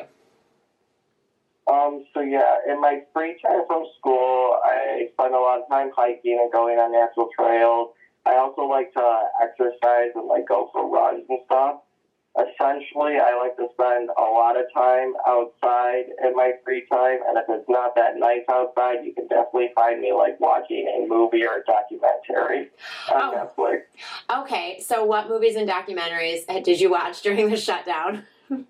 Um, 1.90 2.06
so 2.14 2.22
yeah, 2.22 2.58
in 2.68 2.80
my 2.82 3.02
free 3.14 3.38
time 3.44 3.62
from 3.68 3.86
school, 4.00 4.60
I 4.64 5.10
spend 5.14 5.34
a 5.34 5.40
lot 5.40 5.62
of 5.62 5.70
time 5.70 5.90
hiking 5.96 6.38
and 6.42 6.52
going 6.52 6.78
on 6.78 6.92
natural 6.92 7.30
trails. 7.38 7.90
I 8.26 8.36
also 8.36 8.64
like 8.64 8.94
to 8.94 9.20
exercise 9.42 10.12
and 10.16 10.28
like 10.28 10.48
go 10.48 10.70
for 10.74 10.90
runs 10.90 11.24
and 11.30 11.40
stuff. 11.46 11.82
Essentially, 12.38 13.18
I 13.18 13.36
like 13.42 13.58
to 13.58 13.68
spend 13.74 14.10
a 14.18 14.22
lot 14.22 14.56
of 14.56 14.66
time 14.74 15.14
outside 15.28 16.06
in 16.24 16.36
my 16.36 16.52
free 16.64 16.86
time, 16.90 17.20
and 17.28 17.38
if 17.38 17.46
it's 17.50 17.68
not 17.68 17.96
that 17.96 18.18
nice 18.18 18.44
outside, 18.52 19.04
you 19.04 19.14
can 19.14 19.28
definitely 19.28 19.70
find 19.74 20.00
me 20.00 20.14
like 20.14 20.40
watching 20.40 20.86
a 20.88 21.08
movie 21.08 21.44
or 21.44 21.58
a 21.58 21.64
documentary 21.66 22.70
on 23.14 23.34
Oh. 23.36 23.50
Netflix. 23.58 23.82
Okay, 24.44 24.80
so 24.80 25.04
what 25.04 25.28
movies 25.28 25.56
and 25.56 25.68
documentaries 25.68 26.46
did 26.64 26.80
you 26.80 26.92
watch 26.92 27.22
during 27.24 27.50
the 27.50 27.58
shutdown? 27.58 28.24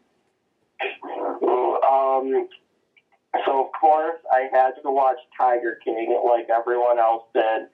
Um, 1.92 2.48
so 3.46 3.66
of 3.66 3.72
course 3.80 4.18
I 4.32 4.48
had 4.52 4.72
to 4.84 4.92
watch 4.92 5.18
Tiger 5.38 5.80
King 5.84 6.20
like 6.26 6.48
everyone 6.50 7.00
else 7.00 7.24
did 7.34 7.68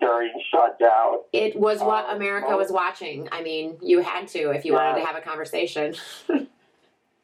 during 0.00 0.32
shutdown. 0.52 1.18
It 1.32 1.56
was 1.56 1.80
what 1.80 2.06
Um, 2.08 2.16
America 2.16 2.56
was 2.56 2.70
watching. 2.72 3.28
I 3.32 3.42
mean, 3.42 3.76
you 3.80 4.00
had 4.00 4.26
to 4.28 4.50
if 4.50 4.64
you 4.64 4.72
wanted 4.72 5.00
to 5.00 5.06
have 5.06 5.16
a 5.16 5.20
conversation. 5.20 5.94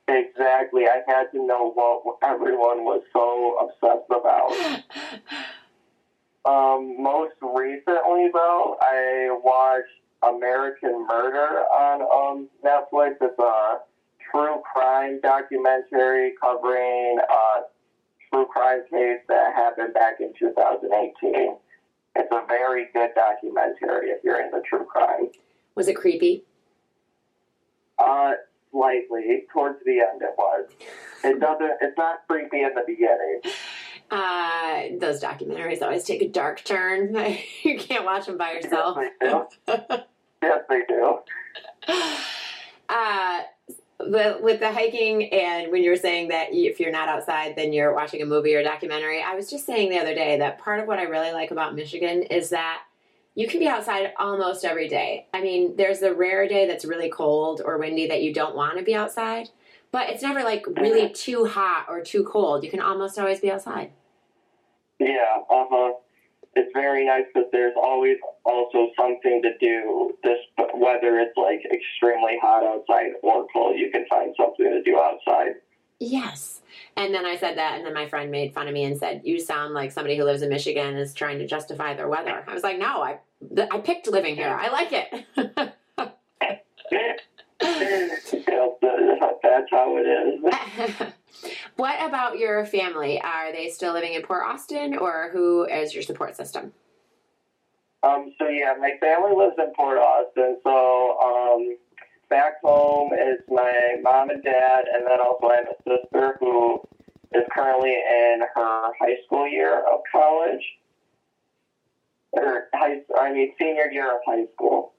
Exactly, 0.08 0.86
I 0.86 1.02
had 1.06 1.30
to 1.30 1.46
know 1.46 1.70
what 1.70 2.16
everyone 2.24 2.82
was 2.84 3.00
so 3.12 3.58
obsessed 3.60 4.10
about. 4.10 4.50
Um, 6.44 7.00
most 7.00 7.34
recently, 7.40 8.28
though, 8.32 8.76
I 8.80 9.28
watched 9.44 9.86
American 10.22 11.06
Murder 11.06 11.60
on 11.70 12.00
um, 12.02 12.48
Netflix. 12.64 13.16
It's 13.20 13.38
a 13.38 13.78
true 14.30 14.62
crime 14.72 15.20
documentary 15.22 16.34
covering 16.40 17.18
a 17.18 17.62
true 18.30 18.46
crime 18.46 18.82
case 18.90 19.20
that 19.28 19.54
happened 19.54 19.94
back 19.94 20.20
in 20.20 20.32
2018. 20.38 21.56
It's 22.16 22.28
a 22.32 22.42
very 22.48 22.86
good 22.92 23.10
documentary 23.14 24.10
if 24.10 24.22
you're 24.24 24.40
into 24.40 24.60
true 24.68 24.84
crime. 24.84 25.28
was 25.74 25.88
it 25.88 25.94
creepy? 25.94 26.44
Uh, 27.98 28.32
slightly 28.72 29.44
towards 29.52 29.78
the 29.84 30.00
end, 30.00 30.22
it 30.22 30.34
was. 30.36 30.68
It 31.22 31.38
doesn't. 31.40 31.72
It's 31.80 31.96
not 31.98 32.26
creepy 32.28 32.62
in 32.62 32.74
the 32.74 32.84
beginning. 32.86 33.40
Uh, 34.12 34.86
those 34.98 35.22
documentaries 35.22 35.82
always 35.82 36.02
take 36.02 36.20
a 36.20 36.26
dark 36.26 36.64
turn. 36.64 37.14
you 37.62 37.78
can't 37.78 38.04
watch 38.04 38.26
them 38.26 38.36
by 38.36 38.54
yourself. 38.54 38.98
Yes, 39.22 39.46
they 39.60 39.60
do. 39.68 39.98
Yes, 40.42 40.58
they 40.68 40.82
do. 40.88 41.18
uh, 42.88 43.40
the, 44.08 44.38
with 44.40 44.60
the 44.60 44.72
hiking 44.72 45.32
and 45.32 45.70
when 45.70 45.82
you 45.82 45.90
were 45.90 45.96
saying 45.96 46.28
that 46.28 46.48
if 46.52 46.80
you're 46.80 46.92
not 46.92 47.08
outside, 47.08 47.56
then 47.56 47.72
you're 47.72 47.94
watching 47.94 48.22
a 48.22 48.26
movie 48.26 48.54
or 48.54 48.60
a 48.60 48.64
documentary. 48.64 49.22
I 49.22 49.34
was 49.34 49.50
just 49.50 49.66
saying 49.66 49.90
the 49.90 49.98
other 49.98 50.14
day 50.14 50.38
that 50.38 50.58
part 50.58 50.80
of 50.80 50.86
what 50.86 50.98
I 50.98 51.04
really 51.04 51.32
like 51.32 51.50
about 51.50 51.74
Michigan 51.74 52.22
is 52.24 52.50
that 52.50 52.82
you 53.34 53.46
can 53.46 53.60
be 53.60 53.68
outside 53.68 54.12
almost 54.18 54.64
every 54.64 54.88
day. 54.88 55.26
I 55.32 55.40
mean, 55.40 55.76
there's 55.76 56.00
the 56.00 56.14
rare 56.14 56.48
day 56.48 56.66
that's 56.66 56.84
really 56.84 57.08
cold 57.08 57.62
or 57.64 57.78
windy 57.78 58.08
that 58.08 58.22
you 58.22 58.34
don't 58.34 58.56
want 58.56 58.78
to 58.78 58.84
be 58.84 58.94
outside, 58.94 59.50
but 59.92 60.10
it's 60.10 60.22
never 60.22 60.42
like 60.42 60.66
really 60.66 61.10
too 61.10 61.46
hot 61.46 61.86
or 61.88 62.02
too 62.02 62.24
cold. 62.24 62.64
You 62.64 62.70
can 62.70 62.80
almost 62.80 63.18
always 63.18 63.40
be 63.40 63.50
outside. 63.50 63.92
Yeah, 64.98 65.38
uh 65.50 65.64
huh. 65.70 65.92
It's 66.54 66.70
very 66.74 67.06
nice 67.06 67.24
because 67.32 67.48
there's 67.52 67.74
always 67.80 68.16
also 68.44 68.90
something 68.98 69.40
to 69.42 69.56
do. 69.58 70.16
This 70.22 70.38
whether 70.74 71.18
it's 71.20 71.36
like 71.36 71.60
extremely 71.72 72.38
hot 72.42 72.64
outside 72.64 73.12
or 73.22 73.46
cold, 73.52 73.78
you 73.78 73.90
can 73.90 74.04
find 74.08 74.34
something 74.36 74.66
to 74.66 74.82
do 74.82 74.98
outside. 75.00 75.56
Yes. 76.00 76.60
And 76.96 77.14
then 77.14 77.26
I 77.26 77.36
said 77.36 77.58
that, 77.58 77.76
and 77.76 77.86
then 77.86 77.94
my 77.94 78.08
friend 78.08 78.30
made 78.30 78.54
fun 78.54 78.66
of 78.66 78.74
me 78.74 78.84
and 78.84 78.96
said, 78.98 79.22
"You 79.24 79.38
sound 79.38 79.74
like 79.74 79.92
somebody 79.92 80.16
who 80.16 80.24
lives 80.24 80.42
in 80.42 80.48
Michigan 80.48 80.96
is 80.96 81.14
trying 81.14 81.38
to 81.38 81.46
justify 81.46 81.94
their 81.94 82.08
weather." 82.08 82.42
I 82.46 82.54
was 82.54 82.62
like, 82.62 82.78
"No, 82.78 83.02
I 83.02 83.18
th- 83.54 83.68
I 83.70 83.78
picked 83.78 84.08
living 84.08 84.34
here. 84.34 84.48
I 84.48 84.68
like 84.68 84.92
it." 84.92 85.74
Yes, 87.60 88.34
That's 89.42 89.70
how 89.70 89.96
it 89.96 90.06
is. 90.06 91.52
what 91.76 91.96
about 92.06 92.38
your 92.38 92.64
family? 92.66 93.20
Are 93.20 93.52
they 93.52 93.68
still 93.68 93.92
living 93.92 94.14
in 94.14 94.22
Port 94.22 94.42
Austin, 94.46 94.96
or 94.96 95.30
who 95.32 95.64
is 95.64 95.94
your 95.94 96.02
support 96.02 96.36
system? 96.36 96.72
Um, 98.02 98.32
so 98.38 98.48
yeah, 98.48 98.74
my 98.78 98.92
family 99.00 99.36
lives 99.36 99.56
in 99.58 99.72
Port 99.74 99.98
Austin. 99.98 100.58
So 100.64 101.18
um, 101.20 101.76
back 102.30 102.60
home 102.62 103.12
is 103.12 103.40
my 103.48 103.96
mom 104.02 104.30
and 104.30 104.42
dad, 104.42 104.84
and 104.92 105.06
then 105.06 105.20
also 105.20 105.48
I 105.48 105.56
have 105.56 105.66
a 105.68 105.82
sister 105.88 106.36
who 106.40 106.80
is 107.34 107.44
currently 107.54 107.92
in 107.92 108.40
her 108.54 108.92
high 108.98 109.16
school 109.26 109.46
year 109.46 109.84
of 109.92 110.00
college. 110.10 110.64
Or 112.32 112.68
high, 112.74 113.00
I 113.18 113.32
mean 113.32 113.52
senior 113.58 113.90
year 113.90 114.14
of 114.14 114.20
high 114.24 114.46
school. 114.54 114.92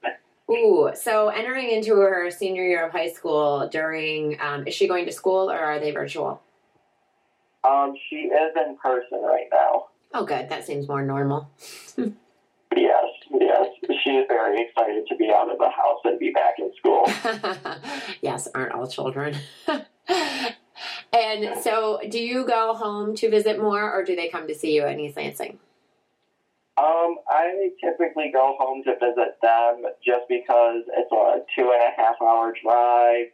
Ooh, 0.50 0.90
so 0.94 1.28
entering 1.28 1.70
into 1.70 1.94
her 1.96 2.30
senior 2.30 2.64
year 2.64 2.86
of 2.86 2.92
high 2.92 3.10
school 3.10 3.68
during, 3.70 4.40
um, 4.40 4.66
is 4.66 4.74
she 4.74 4.88
going 4.88 5.06
to 5.06 5.12
school 5.12 5.50
or 5.50 5.58
are 5.58 5.78
they 5.78 5.92
virtual? 5.92 6.42
Um, 7.64 7.94
she 8.08 8.16
is 8.16 8.52
in 8.56 8.76
person 8.76 9.22
right 9.22 9.46
now. 9.52 9.86
Oh, 10.14 10.24
good. 10.24 10.48
That 10.48 10.66
seems 10.66 10.88
more 10.88 11.02
normal. 11.02 11.50
Yes, 12.74 13.04
yes. 13.38 13.66
She 14.02 14.10
is 14.10 14.26
very 14.28 14.62
excited 14.62 15.06
to 15.08 15.16
be 15.16 15.30
out 15.30 15.50
of 15.50 15.58
the 15.58 15.68
house 15.68 16.00
and 16.04 16.18
be 16.18 16.30
back 16.30 16.54
in 16.58 16.72
school. 16.74 17.04
yes, 18.22 18.48
aren't 18.54 18.72
all 18.72 18.86
children. 18.86 19.36
and 21.12 21.62
so, 21.62 22.00
do 22.08 22.18
you 22.18 22.46
go 22.46 22.74
home 22.74 23.14
to 23.16 23.28
visit 23.28 23.60
more, 23.60 23.92
or 23.92 24.04
do 24.04 24.16
they 24.16 24.28
come 24.28 24.48
to 24.48 24.54
see 24.54 24.74
you 24.74 24.82
at 24.82 24.98
East 24.98 25.16
Lansing? 25.16 25.58
Um, 26.78 27.16
I 27.28 27.70
typically 27.84 28.30
go 28.32 28.56
home 28.58 28.82
to 28.84 28.94
visit 28.94 29.36
them 29.42 29.82
just 30.04 30.22
because 30.28 30.82
it's 30.96 31.12
a 31.12 31.44
two 31.54 31.70
and 31.70 31.82
a 31.82 31.92
half 31.96 32.16
hour 32.22 32.54
drive. 32.62 33.26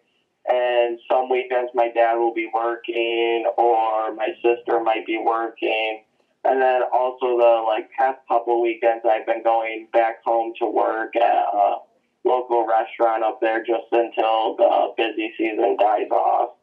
And 0.51 0.99
some 1.11 1.29
weekends 1.29 1.71
my 1.75 1.91
dad 1.95 2.15
will 2.15 2.35
be 2.35 2.51
working 2.53 3.45
or 3.57 4.15
my 4.15 4.29
sister 4.43 4.81
might 4.81 5.07
be 5.07 5.23
working. 5.25 6.03
And 6.45 6.61
then 6.61 6.83
also 6.93 7.37
the 7.39 7.65
like 7.67 7.91
past 7.97 8.19
couple 8.29 8.61
weekends 8.63 9.05
I've 9.05 9.27
been 9.27 9.43
going 9.43 9.89
back 9.93 10.23
home 10.25 10.53
to 10.61 10.67
work 10.67 11.15
at 11.17 11.23
a 11.23 11.77
local 12.25 12.67
restaurant 12.67 13.23
up 13.23 13.41
there 13.41 13.61
just 13.61 13.87
until 13.93 14.57
the 14.57 14.95
busy 14.97 15.33
season 15.37 15.77
dies 15.79 16.11
off. 16.11 16.57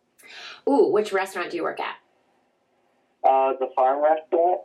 Ooh, 0.68 0.88
which 0.92 1.14
restaurant 1.14 1.52
do 1.52 1.58
you 1.58 1.64
work 1.64 1.80
at? 1.80 1.96
Uh, 3.24 3.54
the 3.60 3.70
farm 3.76 4.04
restaurant? 4.04 4.62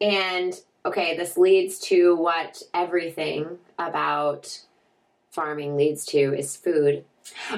And 0.00 0.54
okay, 0.84 1.16
this 1.16 1.36
leads 1.36 1.78
to 1.80 2.14
what 2.16 2.62
everything 2.72 3.58
about 3.78 4.60
farming 5.30 5.76
leads 5.76 6.04
to 6.06 6.36
is 6.36 6.56
food. 6.56 7.04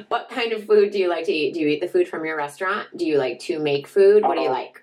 What 0.09 0.29
kind 0.29 0.53
of 0.53 0.65
food 0.65 0.93
do 0.93 0.99
you 0.99 1.09
like 1.09 1.25
to 1.25 1.33
eat? 1.33 1.55
Do 1.55 1.61
you 1.61 1.69
eat 1.69 1.81
the 1.81 1.89
food 1.89 2.09
from 2.09 2.25
your 2.25 2.37
restaurant? 2.37 2.89
Do 2.97 3.05
you 3.05 3.19
like 3.19 3.41
to 3.41 3.59
make 3.59 3.89
food? 3.89 4.23
What 4.23 4.37
do 4.37 4.43
you 4.43 4.49
Uh, 4.49 4.53
like? 4.53 4.83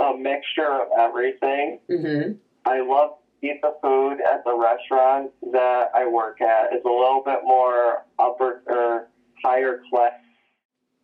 A 0.00 0.16
mixture 0.16 0.72
of 0.72 0.88
everything. 0.98 1.78
Mm-hmm. 1.88 2.32
I 2.64 2.80
love 2.80 3.12
eat 3.40 3.60
the 3.62 3.74
food 3.80 4.18
at 4.20 4.42
the 4.44 4.56
restaurant 4.56 5.30
that 5.52 5.92
I 5.94 6.06
work 6.08 6.40
at. 6.40 6.72
It's 6.72 6.84
a 6.84 6.88
little 6.88 7.22
bit 7.24 7.38
more 7.44 8.04
upper 8.18 8.62
or 8.66 9.08
higher 9.44 9.80
class. 9.88 10.12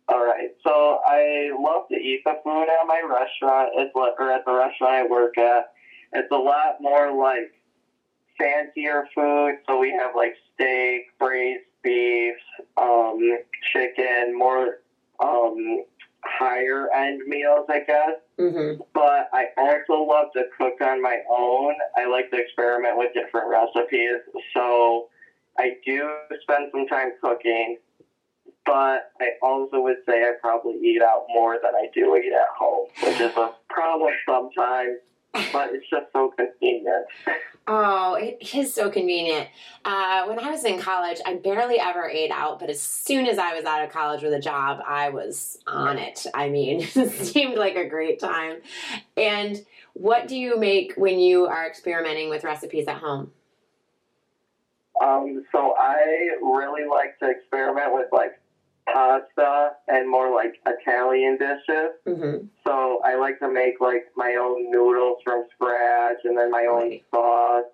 All 0.07 0.23
right, 0.23 0.49
so 0.65 0.99
I 1.05 1.49
love 1.59 1.87
to 1.89 1.95
eat 1.95 2.21
the 2.25 2.39
food 2.43 2.63
at 2.63 2.85
my 2.87 3.01
restaurant. 3.01 3.71
It's 3.75 3.91
or 3.95 4.31
at 4.31 4.45
the 4.45 4.53
restaurant 4.53 4.93
I 4.93 5.07
work 5.07 5.37
at. 5.37 5.73
It's 6.13 6.31
a 6.31 6.35
lot 6.35 6.77
more 6.79 7.11
like 7.11 7.53
fancier 8.37 9.07
food. 9.15 9.55
So 9.67 9.79
we 9.79 9.91
have 9.91 10.11
like 10.15 10.35
steak, 10.53 11.17
braised 11.17 11.63
beef, 11.83 12.35
um, 12.77 13.19
chicken, 13.73 14.37
more 14.37 14.81
um, 15.19 15.83
higher 16.23 16.89
end 16.93 17.21
meals, 17.27 17.65
I 17.69 17.79
guess. 17.79 18.15
Mm-hmm. 18.39 18.81
But 18.93 19.29
I 19.33 19.45
also 19.57 20.03
love 20.03 20.27
to 20.33 20.43
cook 20.57 20.81
on 20.81 21.01
my 21.01 21.19
own. 21.29 21.75
I 21.97 22.05
like 22.05 22.29
to 22.31 22.37
experiment 22.37 22.97
with 22.97 23.13
different 23.13 23.47
recipes. 23.49 24.21
So 24.53 25.09
I 25.57 25.77
do 25.85 26.09
spend 26.41 26.69
some 26.71 26.87
time 26.87 27.11
cooking, 27.21 27.77
but 28.65 29.11
I 29.21 29.29
also 29.41 29.81
would 29.81 29.97
say 30.07 30.23
I 30.23 30.33
probably 30.41 30.73
eat 30.81 31.01
out 31.01 31.25
more 31.29 31.59
than 31.61 31.75
I 31.75 31.87
do 31.93 32.15
eat 32.15 32.33
at 32.33 32.47
home, 32.57 32.87
which 33.03 33.19
is 33.19 33.35
a 33.37 33.51
problem 33.69 34.13
sometimes, 34.25 34.97
but 35.53 35.73
it's 35.73 35.87
just 35.89 36.07
so 36.13 36.33
convenient. 36.35 37.05
Oh, 37.67 38.13
it 38.15 38.53
is 38.53 38.73
so 38.73 38.91
convenient. 38.91 39.47
Uh, 39.83 40.25
when 40.25 40.39
I 40.39 40.51
was 40.51 40.63
in 40.65 40.79
college, 40.79 41.19
I 41.25 41.35
barely 41.35 41.79
ever 41.79 42.07
ate 42.07 42.31
out, 42.31 42.59
but 42.59 42.69
as 42.69 42.79
soon 42.79 43.27
as 43.27 43.37
I 43.37 43.55
was 43.55 43.65
out 43.65 43.83
of 43.83 43.91
college 43.91 44.21
with 44.21 44.33
a 44.33 44.39
job, 44.39 44.81
I 44.87 45.09
was 45.09 45.57
on 45.65 45.97
it. 45.97 46.25
I 46.33 46.49
mean, 46.49 46.81
it 46.95 47.11
seemed 47.11 47.57
like 47.57 47.75
a 47.75 47.87
great 47.87 48.19
time. 48.19 48.57
And 49.17 49.63
what 49.93 50.27
do 50.27 50.37
you 50.37 50.59
make 50.59 50.93
when 50.95 51.19
you 51.19 51.45
are 51.45 51.67
experimenting 51.67 52.29
with 52.29 52.43
recipes 52.43 52.87
at 52.87 52.97
home? 52.97 53.31
Um, 55.03 55.43
so 55.51 55.75
I 55.77 56.29
really 56.41 56.87
like 56.87 57.19
to 57.19 57.29
experiment 57.29 57.93
with 57.93 58.07
like 58.11 58.39
pasta 58.91 59.71
and 59.87 60.09
more 60.09 60.33
like 60.33 60.55
Italian 60.65 61.37
dishes. 61.37 61.91
Mm-hmm. 62.07 62.47
So 62.65 63.01
I 63.03 63.15
like 63.15 63.39
to 63.39 63.51
make 63.51 63.81
like 63.81 64.05
my 64.15 64.35
own 64.39 64.69
noodles 64.71 65.19
from 65.23 65.45
scratch 65.53 66.17
and 66.23 66.37
then 66.37 66.51
my 66.51 66.65
own 66.69 66.89
Right. 66.89 67.03
sauce 67.13 67.65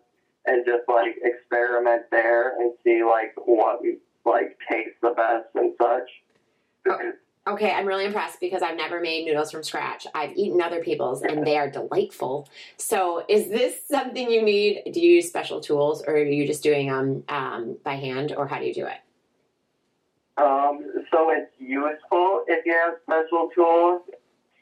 and 0.46 0.65
just 0.65 0.88
like 0.88 1.15
experiment 1.24 2.03
there 2.12 2.58
and 2.60 2.74
see 2.84 3.03
like 3.03 3.34
what 3.46 3.82
like 4.25 4.58
tastes 4.70 4.96
the 5.01 5.12
best 5.12 5.48
and 5.56 5.74
such. 5.82 6.10
Oh. 6.88 7.12
Okay, 7.48 7.72
I'm 7.72 7.88
really 7.88 8.06
impressed 8.06 8.39
because 8.39 8.62
I've 8.62 8.77
never 8.77 9.01
made 9.01 9.25
noodles 9.25 9.51
from 9.51 9.63
scratch. 9.63 10.06
I've 10.13 10.38
eaten 10.38 10.62
other 10.62 10.84
people's 10.84 11.24
and 11.24 11.46
they 11.46 11.58
are 11.58 11.70
delightful. 11.72 12.48
So, 12.77 13.25
is 13.27 13.50
this 13.50 13.82
something 13.88 14.30
you 14.30 14.44
need? 14.44 14.84
Do 14.94 15.01
you 15.01 15.15
use 15.15 15.27
special 15.27 15.60
tools 15.60 16.03
or 16.06 16.13
are 16.13 16.24
you 16.24 16.46
just 16.46 16.62
doing 16.62 16.88
them 16.88 17.24
um, 17.30 17.77
by 17.84 17.96
hand 17.96 18.34
or 18.38 18.48
how 18.48 18.60
do 18.60 18.65
you 18.65 18.74
do 18.75 18.86
it? 18.86 19.00
Um, 20.38 20.91
so 21.12 21.30
it's 21.32 21.51
useful 21.60 22.44
if 22.48 22.65
you 22.65 22.74
have 22.74 22.94
special 23.03 23.50
tools. 23.53 24.01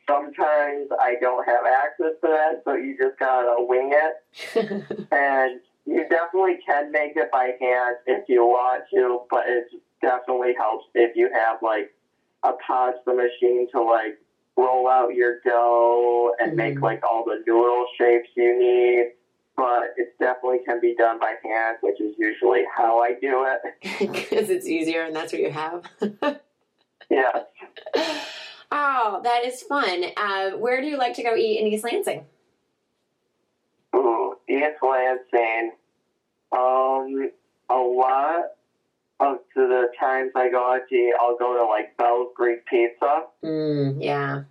Sometimes 0.07 0.89
I 0.99 1.15
don't 1.21 1.45
have 1.47 1.61
access 1.65 2.13
to 2.23 2.27
that, 2.27 2.61
so 2.65 2.73
you 2.73 2.97
just 2.97 3.19
gotta 3.19 3.55
wing 3.59 3.91
it. 3.93 5.05
And 5.11 5.59
you 5.85 6.07
definitely 6.09 6.57
can 6.65 6.91
make 6.91 7.13
it 7.15 7.29
by 7.31 7.51
hand 7.61 7.97
if 8.07 8.27
you 8.27 8.43
want 8.43 8.83
to, 8.93 9.21
but 9.29 9.43
it 9.47 9.65
definitely 10.01 10.53
helps 10.57 10.85
if 10.95 11.15
you 11.15 11.29
have 11.33 11.57
like 11.61 11.93
a 12.43 12.53
pasta 12.65 13.13
machine 13.13 13.67
to 13.71 13.81
like 13.81 14.17
roll 14.57 14.87
out 14.89 15.13
your 15.13 15.39
dough 15.45 16.33
and 16.39 16.55
make 16.55 16.75
Mhm. 16.77 16.81
like 16.81 17.03
all 17.05 17.23
the 17.25 17.43
noodle 17.45 17.85
shapes 17.97 18.29
you 18.35 18.57
need. 18.59 19.11
But 19.59 19.93
it 19.97 20.17
definitely 20.19 20.59
can 20.65 20.79
be 20.79 20.95
done 20.97 21.19
by 21.19 21.33
hand, 21.43 21.77
which 21.81 21.99
is 21.99 22.15
usually 22.17 22.61
how 22.73 22.99
I 23.01 23.15
do 23.19 23.45
it. 23.45 23.59
Because 23.99 24.49
it's 24.49 24.65
easier 24.65 25.03
and 25.03 25.13
that's 25.13 25.33
what 25.33 25.41
you 25.41 25.51
have. 25.51 25.83
Yeah. 27.09 27.31
Oh, 28.71 29.21
that 29.23 29.43
is 29.43 29.63
fun. 29.63 30.03
Uh, 30.15 30.51
where 30.51 30.79
do 30.79 30.87
you 30.87 30.97
like 30.97 31.15
to 31.15 31.23
go 31.23 31.35
eat 31.35 31.59
in 31.59 31.65
East 31.67 31.83
Lansing? 31.83 32.23
Ooh, 33.95 34.35
East 34.47 34.77
Lansing. 34.83 35.71
Um, 36.51 37.31
a 37.69 37.75
lot 37.75 38.43
of 39.19 39.37
the 39.55 39.87
times 39.99 40.31
I 40.35 40.51
go 40.51 40.73
out 40.73 40.81
to 40.87 40.95
eat, 40.95 41.13
I'll 41.19 41.37
go 41.37 41.57
to 41.57 41.65
like 41.65 41.97
Bell's 41.97 42.29
Greek 42.35 42.63
Pizza. 42.67 43.23
Mm, 43.43 43.97
yeah. 43.99 44.43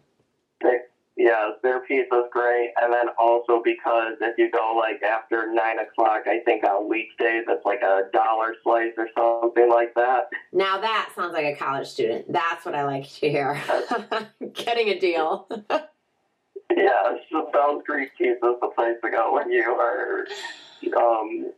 They, 0.61 0.79
yes, 1.19 1.53
their 1.63 1.81
pizza's 1.81 2.27
great. 2.31 2.71
And 2.81 2.93
then 2.93 3.09
also 3.19 3.61
because 3.63 4.15
if 4.21 4.39
you 4.39 4.51
go 4.51 4.75
like 4.79 5.03
after 5.03 5.53
nine 5.53 5.79
o'clock, 5.81 6.23
I 6.27 6.39
think 6.45 6.65
on 6.65 6.89
weekdays 6.89 7.45
it's 7.49 7.65
like 7.67 7.83
a 7.83 8.03
dollar 8.13 8.55
slice 8.63 8.95
or 8.97 9.09
something 9.17 9.69
like 9.69 9.93
that. 9.95 10.31
Now 10.53 10.79
that 10.79 11.11
sounds 11.15 11.35
like 11.35 11.45
a 11.45 11.57
college 11.57 11.89
student. 11.89 12.33
That's 12.33 12.65
what 12.65 12.75
I 12.75 12.85
like 12.85 13.09
to 13.09 13.29
hear. 13.29 13.61
Getting 14.55 14.89
a 14.89 14.99
deal. 14.99 15.49
Yeah, 16.77 17.17
so 17.33 17.49
Bell's 17.51 17.83
Greek 17.87 18.11
Pizza's 18.17 18.57
the 18.61 18.69
place 18.77 18.97
to 19.03 19.11
go 19.11 19.33
when 19.33 19.51
you 19.51 19.65
are 19.65 20.27
um, 20.97 21.51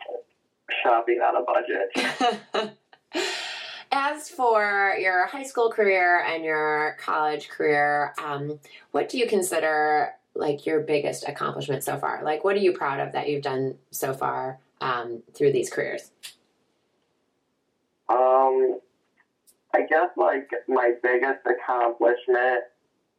shopping 0.83 1.19
on 1.19 1.37
a 1.37 1.45
budget. 1.45 2.77
As 3.93 4.29
for 4.29 4.95
your 5.01 5.27
high 5.27 5.43
school 5.43 5.71
career 5.71 6.25
and 6.25 6.45
your 6.45 6.97
college 7.01 7.49
career, 7.49 8.15
um, 8.23 8.61
what 8.93 9.09
do 9.09 9.19
you 9.19 9.27
consider 9.27 10.13
like 10.35 10.65
your 10.65 10.81
biggest 10.81 11.29
accomplishment 11.29 11.83
so 11.83 11.99
far? 11.99 12.23
Like, 12.23 12.45
what 12.45 12.55
are 12.55 12.61
you 12.61 12.73
proud 12.73 13.01
of 13.01 13.13
that 13.13 13.29
you've 13.29 13.43
done 13.43 13.77
so 13.91 14.15
far 14.15 14.61
um, 14.81 15.23
through 15.35 15.53
these 15.53 15.71
careers? 15.71 16.13
Um, 18.09 18.79
I 19.75 19.83
guess 19.89 20.11
like 20.17 20.49
my 20.69 20.93
biggest 21.03 21.41
accomplishment, 21.47 22.65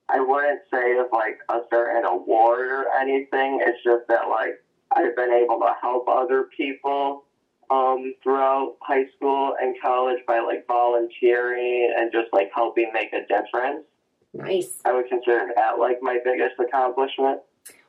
I 0.10 0.20
wouldn't 0.20 0.62
say 0.72 0.92
is 0.92 1.08
like 1.12 1.40
a 1.50 1.60
certain 1.70 2.06
award 2.06 2.70
or 2.70 2.86
anything. 3.00 3.60
It's 3.62 3.84
just 3.84 4.08
that 4.08 4.30
like 4.30 4.64
I've 4.92 5.16
been 5.16 5.32
able 5.32 5.60
to 5.60 5.74
help 5.82 6.08
other 6.08 6.48
people 6.56 7.26
um, 7.72 8.14
throughout 8.22 8.76
high 8.82 9.06
school 9.16 9.56
and 9.62 9.76
college 9.82 10.20
by 10.28 10.40
like 10.40 10.68
volunteering 10.68 11.94
and 11.98 12.12
just 12.12 12.28
like 12.34 12.52
helping 12.54 12.92
make 12.94 13.14
a 13.14 13.22
difference. 13.22 13.86
Nice. 14.34 14.80
I 14.86 14.94
would 14.94 15.08
consider 15.08 15.48
that 15.56 15.80
like 15.80 16.00
my 16.02 16.20
biggest 16.24 16.56
accomplishment. 16.60 17.40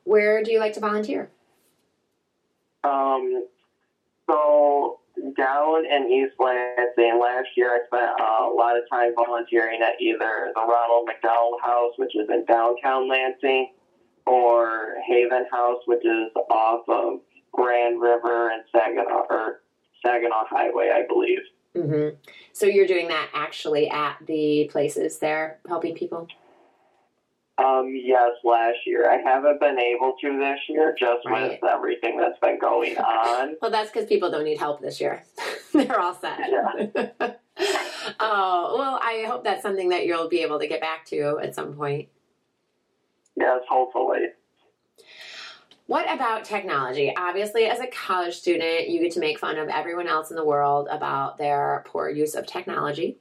Where 0.04 0.42
do 0.42 0.52
you 0.52 0.60
like 0.60 0.74
to 0.74 0.80
volunteer? 0.80 1.30
Um, 2.84 3.46
so 4.28 5.00
down 5.36 5.84
in 5.86 6.10
East 6.10 6.34
Lansing 6.38 7.20
last 7.20 7.48
year, 7.56 7.70
I 7.70 7.80
spent 7.86 8.20
uh, 8.20 8.52
a 8.52 8.54
lot 8.54 8.76
of 8.76 8.84
time 8.90 9.12
volunteering 9.14 9.80
at 9.82 10.00
either 10.00 10.52
the 10.54 10.60
Ronald 10.60 11.06
McDonald 11.06 11.60
House, 11.62 11.92
which 11.96 12.14
is 12.16 12.28
in 12.28 12.44
downtown 12.44 13.08
Lansing, 13.08 13.72
or 14.26 14.94
Haven 15.06 15.46
House, 15.50 15.82
which 15.86 16.04
is 16.04 16.30
off 16.50 16.88
of 16.88 17.20
Grand 17.52 18.00
River 18.00 18.50
and 18.50 18.62
Saginaw 18.72 19.26
or 19.30 19.62
Saginaw 20.04 20.44
Highway, 20.48 20.90
I 20.94 21.06
believe. 21.06 21.40
Mm-hmm. 21.76 22.16
So 22.52 22.66
you're 22.66 22.86
doing 22.86 23.08
that 23.08 23.30
actually 23.32 23.88
at 23.88 24.16
the 24.26 24.68
places 24.70 25.18
there, 25.18 25.58
helping 25.68 25.94
people. 25.94 26.28
Um, 27.58 27.92
yes, 27.94 28.32
last 28.44 28.78
year. 28.86 29.10
I 29.10 29.16
haven't 29.18 29.60
been 29.60 29.78
able 29.78 30.14
to 30.20 30.38
this 30.38 30.58
year 30.68 30.94
just 30.98 31.24
Right. 31.26 31.60
with 31.62 31.70
everything 31.70 32.16
that's 32.18 32.38
been 32.40 32.58
going 32.58 32.96
on. 32.98 33.56
Well, 33.62 33.70
that's 33.70 33.90
because 33.90 34.08
people 34.08 34.30
don't 34.30 34.44
need 34.44 34.58
help 34.58 34.80
this 34.80 35.00
year. 35.00 35.24
They're 35.72 36.00
all 36.00 36.14
set. 36.14 36.40
oh, 38.20 38.74
well, 38.78 38.98
I 39.02 39.24
hope 39.28 39.44
that's 39.44 39.62
something 39.62 39.90
that 39.90 40.06
you'll 40.06 40.28
be 40.28 40.42
able 40.42 40.58
to 40.58 40.66
get 40.66 40.80
back 40.80 41.06
to 41.06 41.38
at 41.42 41.54
some 41.54 41.74
point. 41.74 42.08
Yes, 43.36 43.60
hopefully. 43.68 44.26
What 45.86 46.10
about 46.12 46.44
technology? 46.44 47.12
Obviously, 47.16 47.64
as 47.64 47.80
a 47.80 47.86
college 47.88 48.36
student, 48.36 48.88
you 48.88 49.00
get 49.00 49.12
to 49.12 49.20
make 49.20 49.38
fun 49.38 49.58
of 49.58 49.68
everyone 49.68 50.06
else 50.06 50.30
in 50.30 50.36
the 50.36 50.44
world 50.44 50.88
about 50.90 51.38
their 51.38 51.84
poor 51.86 52.08
use 52.08 52.34
of 52.34 52.46
technology. 52.46 53.18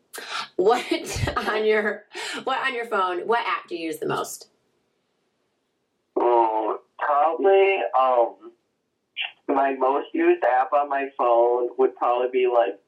What 0.56 0.86
on 1.38 1.65
your 1.65 2.04
what 2.43 2.60
on 2.65 2.76
your 2.76 2.86
phone? 2.86 3.28
What 3.28 3.45
app 3.47 3.67
do 3.67 3.76
you 3.76 3.88
use 3.88 3.97
the 3.97 4.08
most? 4.08 4.50
Oh, 6.15 6.80
probably 7.00 7.78
um 8.00 8.52
my 9.47 9.74
most 9.74 10.08
used 10.13 10.43
app 10.43 10.71
on 10.71 10.88
my 10.88 11.10
phone 11.17 11.69
would 11.78 11.95
probably 11.95 12.30
be 12.32 12.47
like 12.47 12.80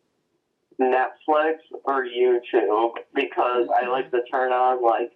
Netflix 0.79 1.55
or 1.83 2.05
YouTube 2.05 2.93
because 3.13 3.67
I 3.75 3.87
like 3.87 4.11
to 4.11 4.21
turn 4.31 4.51
on 4.51 4.83
like 4.83 5.11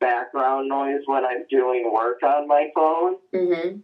background 0.00 0.68
noise 0.68 1.00
when 1.06 1.24
I'm 1.24 1.44
doing 1.50 1.90
work 1.92 2.22
on 2.22 2.48
my 2.48 2.70
phone 2.74 3.16
Mm-hmm. 3.34 3.78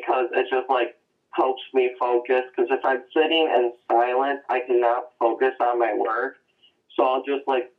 Because 0.00 0.26
it 0.32 0.46
just 0.50 0.68
like 0.68 0.96
helps 1.30 1.62
me 1.74 1.90
focus 1.98 2.42
because 2.50 2.70
if 2.70 2.84
I'm 2.84 3.02
sitting 3.14 3.48
in 3.54 3.72
silence 3.90 4.40
I 4.48 4.60
cannot 4.66 5.10
focus 5.18 5.52
on 5.60 5.78
my 5.78 5.94
work. 5.94 6.36
So 6.96 7.04
I'll 7.04 7.22
just 7.24 7.46
like 7.46 7.70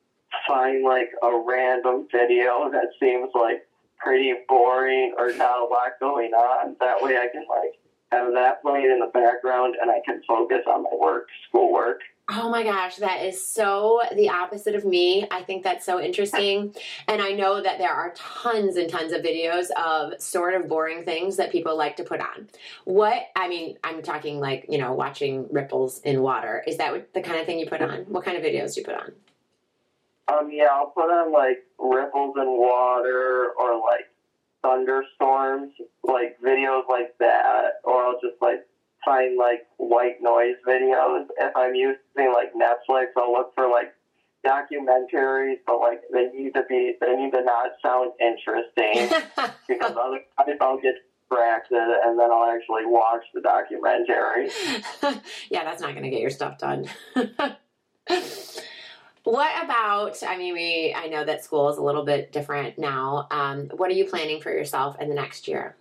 find 0.48 0.84
like 0.84 1.10
a 1.24 1.44
random 1.46 2.08
video 2.12 2.70
that 2.72 2.90
seems 3.00 3.30
like 3.34 3.68
pretty 3.98 4.34
boring 4.48 5.14
or 5.18 5.34
not 5.34 5.60
a 5.60 5.66
lot 5.66 5.98
going 6.00 6.32
on. 6.34 6.76
That 6.80 7.02
way 7.02 7.18
I 7.18 7.28
can 7.32 7.46
like 7.50 7.74
have 8.12 8.34
that 8.34 8.62
playing 8.62 8.86
in 8.86 9.00
the 9.00 9.12
background, 9.13 9.76
and 9.82 9.91
I 9.91 10.00
can 10.06 10.22
focus 10.28 10.62
on 10.67 10.84
my 10.84 10.89
work, 11.00 11.28
schoolwork. 11.48 12.02
Oh 12.30 12.50
my 12.50 12.62
gosh, 12.62 12.98
that 12.98 13.24
is 13.24 13.46
so 13.46 14.02
the 14.13 14.28
opposite 14.28 14.76
of 14.76 14.84
me. 14.84 15.26
I 15.32 15.43
think 15.43 15.63
that's 15.63 15.86
so 15.86 16.02
interesting. 16.02 16.76
And 17.08 17.22
I 17.22 17.32
know 17.32 17.62
that 17.62 17.78
there 17.78 17.91
are 17.91 18.13
tons 18.17 18.76
and 18.76 18.89
tons 18.89 19.13
of 19.13 19.22
videos 19.22 19.67
of 19.82 20.22
sort 20.22 20.54
of 20.54 20.67
boring 20.67 21.06
things 21.06 21.38
that 21.38 21.54
people 21.54 21.78
like 21.78 21.96
to 21.96 22.04
put 22.04 22.20
on. 22.20 22.50
What, 22.84 23.28
I 23.38 23.48
mean, 23.48 23.78
I'm 23.82 24.02
talking 24.02 24.41
like, 24.41 24.65
you 24.67 24.78
know, 24.78 24.91
watching 24.91 25.48
ripples 25.52 26.02
in 26.02 26.22
water. 26.22 26.65
Is 26.67 26.76
that 26.78 27.13
the 27.13 27.22
kind 27.22 27.39
of 27.39 27.46
thing 27.46 27.60
you 27.60 27.65
put 27.65 27.82
on? 27.82 28.00
What 28.10 28.26
kind 28.26 28.36
of 28.36 28.43
videos 28.43 28.76
do 28.76 28.82
you 28.82 28.86
put 28.86 28.96
on? 28.96 29.13
Um, 30.28 30.50
yeah, 30.52 30.67
I'll 30.74 30.88
put 30.88 31.10
on 31.10 31.32
like 31.32 31.63
ripples 31.80 32.36
in 32.36 32.46
water 32.46 33.54
or 33.58 33.76
like 33.89 34.10
thunderstorms, 34.62 35.74
like 36.04 36.38
videos 36.41 36.84
like 36.89 37.17
that, 37.20 37.82
or 37.84 38.06
I'll 38.06 38.20
just 38.22 38.41
like 38.41 38.65
find 39.04 39.38
like 39.38 39.67
white 39.78 40.22
noise 40.22 40.56
videos. 40.67 41.26
If 41.39 41.56
I'm 41.56 41.76
using 41.76 42.34
like 42.34 42.54
Netflix, 42.54 43.08
I'll 43.17 43.32
look 43.32 43.54
for 43.56 43.70
like 43.70 43.93
documentaries, 44.46 45.58
but 45.65 45.80
like 45.80 46.02
they 46.12 46.28
need 46.28 46.54
to 46.54 46.63
be 46.70 46.93
they 47.00 47.15
need 47.15 47.32
to 47.32 47.43
not 47.43 47.72
sound 47.84 48.12
interesting 48.20 49.10
because 49.67 49.91
otherwise 49.91 50.58
I'll 50.62 50.80
get 50.80 50.96
distracted 51.30 52.02
and 52.06 52.20
then 52.20 52.32
I'll 52.32 52.50
actually 52.50 52.86
watch 52.86 53.24
the 53.34 53.41
documentary. 53.41 54.50
yeah, 55.50 55.63
that's 55.63 55.82
not 55.82 55.91
going 55.91 56.04
to 56.04 56.10
get 56.10 56.22
your 56.22 56.30
stuff 56.30 56.58
done. 56.58 56.89
what 59.28 59.63
about? 59.63 60.24
I 60.24 60.38
mean, 60.38 60.54
we 60.54 60.94
I 60.96 61.08
know 61.08 61.26
that 61.26 61.44
school 61.44 61.70
is 61.70 61.78
a 61.78 61.82
little 61.82 62.06
bit 62.06 62.32
different 62.32 62.78
now. 62.78 63.28
Um, 63.30 63.70
what 63.76 63.90
are 63.90 63.94
you 63.94 64.06
planning 64.06 64.40
for 64.42 64.52
yourself 64.52 65.00
in 65.02 65.10
the 65.10 65.16
next 65.16 65.48
year? 65.50 65.76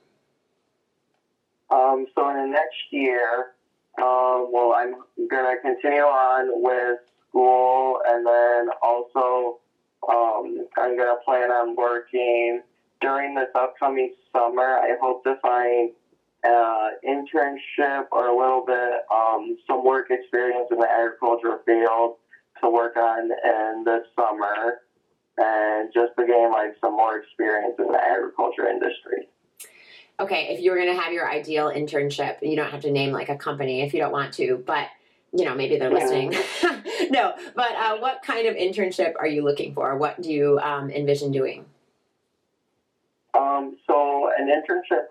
Um, 1.70 2.06
so 2.14 2.28
in 2.30 2.36
the 2.36 2.48
next 2.48 2.76
year, 2.90 3.54
um, 3.98 4.48
well, 4.52 4.74
I'm 4.76 4.94
going 5.28 5.56
to 5.56 5.62
continue 5.62 6.02
on 6.02 6.62
with 6.62 6.98
school, 7.28 8.00
and 8.08 8.26
then 8.26 8.68
also 8.82 9.60
um, 10.08 10.66
I'm 10.76 10.96
to 10.96 11.16
plan 11.24 11.50
on 11.50 11.76
working 11.76 12.62
during 13.00 13.36
this 13.36 13.48
upcoming 13.54 14.12
summer. 14.32 14.80
I 14.80 14.96
hope 15.00 15.22
to 15.22 15.36
find 15.40 15.92
uh, 16.44 16.90
internship 17.06 18.06
or 18.10 18.26
a 18.26 18.36
little 18.36 18.64
bit 18.66 19.02
um, 19.12 19.56
some 19.68 19.84
work 19.84 20.08
experience 20.10 20.66
in 20.72 20.78
the 20.78 20.88
agriculture 20.90 21.60
field 21.64 22.16
to 22.62 22.70
work 22.70 22.96
on 22.96 23.30
in 23.30 23.84
this 23.84 24.02
summer, 24.14 24.80
and 25.38 25.92
just 25.92 26.12
to 26.18 26.26
gain 26.26 26.50
like 26.50 26.76
some 26.80 26.96
more 26.96 27.18
experience 27.18 27.76
in 27.78 27.88
the 27.88 27.98
agriculture 27.98 28.68
industry 28.68 29.28
okay, 30.18 30.48
if 30.54 30.60
you 30.60 30.70
were 30.70 30.76
going 30.76 30.94
to 30.94 31.00
have 31.00 31.12
your 31.12 31.30
ideal 31.30 31.70
internship, 31.70 32.38
you 32.42 32.56
don't 32.56 32.70
have 32.70 32.82
to 32.82 32.90
name 32.90 33.12
like 33.12 33.28
a 33.28 33.36
company 33.36 33.82
if 33.82 33.92
you 33.92 34.00
don't 34.00 34.12
want 34.12 34.34
to, 34.34 34.62
but 34.66 34.88
you 35.32 35.44
know, 35.44 35.54
maybe 35.54 35.76
they're 35.76 35.90
listening. 35.90 36.30
no, 37.10 37.34
but 37.54 37.72
uh, 37.72 37.98
what 37.98 38.22
kind 38.22 38.46
of 38.46 38.54
internship 38.54 39.14
are 39.18 39.26
you 39.26 39.42
looking 39.42 39.74
for? 39.74 39.96
What 39.96 40.20
do 40.22 40.32
you 40.32 40.58
um, 40.60 40.88
envision 40.90 41.30
doing? 41.30 41.66
Um, 43.36 43.76
so 43.86 44.30
an 44.38 44.48
internship 44.48 45.06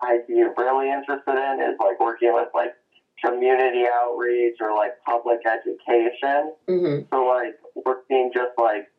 I'd 0.00 0.26
be 0.28 0.44
really 0.56 0.90
interested 0.92 1.32
in 1.32 1.72
is 1.72 1.78
like 1.80 1.98
working 1.98 2.32
with 2.34 2.48
like 2.54 2.74
community 3.22 3.84
outreach 3.92 4.56
or 4.60 4.74
like 4.74 4.92
public 5.04 5.40
education. 5.46 6.54
Mm-hmm. 6.68 7.02
So 7.12 7.24
like 7.24 7.58
working 7.84 8.30
just 8.34 8.52
like 8.58 8.90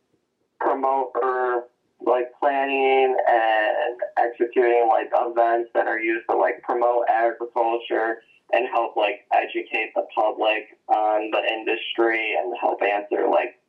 promote 0.59 1.11
or 1.21 1.65
like 2.05 2.31
planning 2.39 3.15
and 3.27 3.99
executing 4.17 4.87
like 4.89 5.09
events 5.13 5.69
that 5.73 5.87
are 5.87 5.99
used 5.99 6.25
to 6.29 6.37
like 6.37 6.61
promote 6.61 7.05
agriculture 7.09 8.17
and 8.51 8.67
help 8.73 8.95
like 8.95 9.25
educate 9.33 9.91
the 9.95 10.05
public 10.13 10.77
on 10.87 11.31
the 11.31 11.41
industry 11.53 12.35
and 12.39 12.53
help 12.59 12.81
answer 12.81 13.27
like 13.29 13.59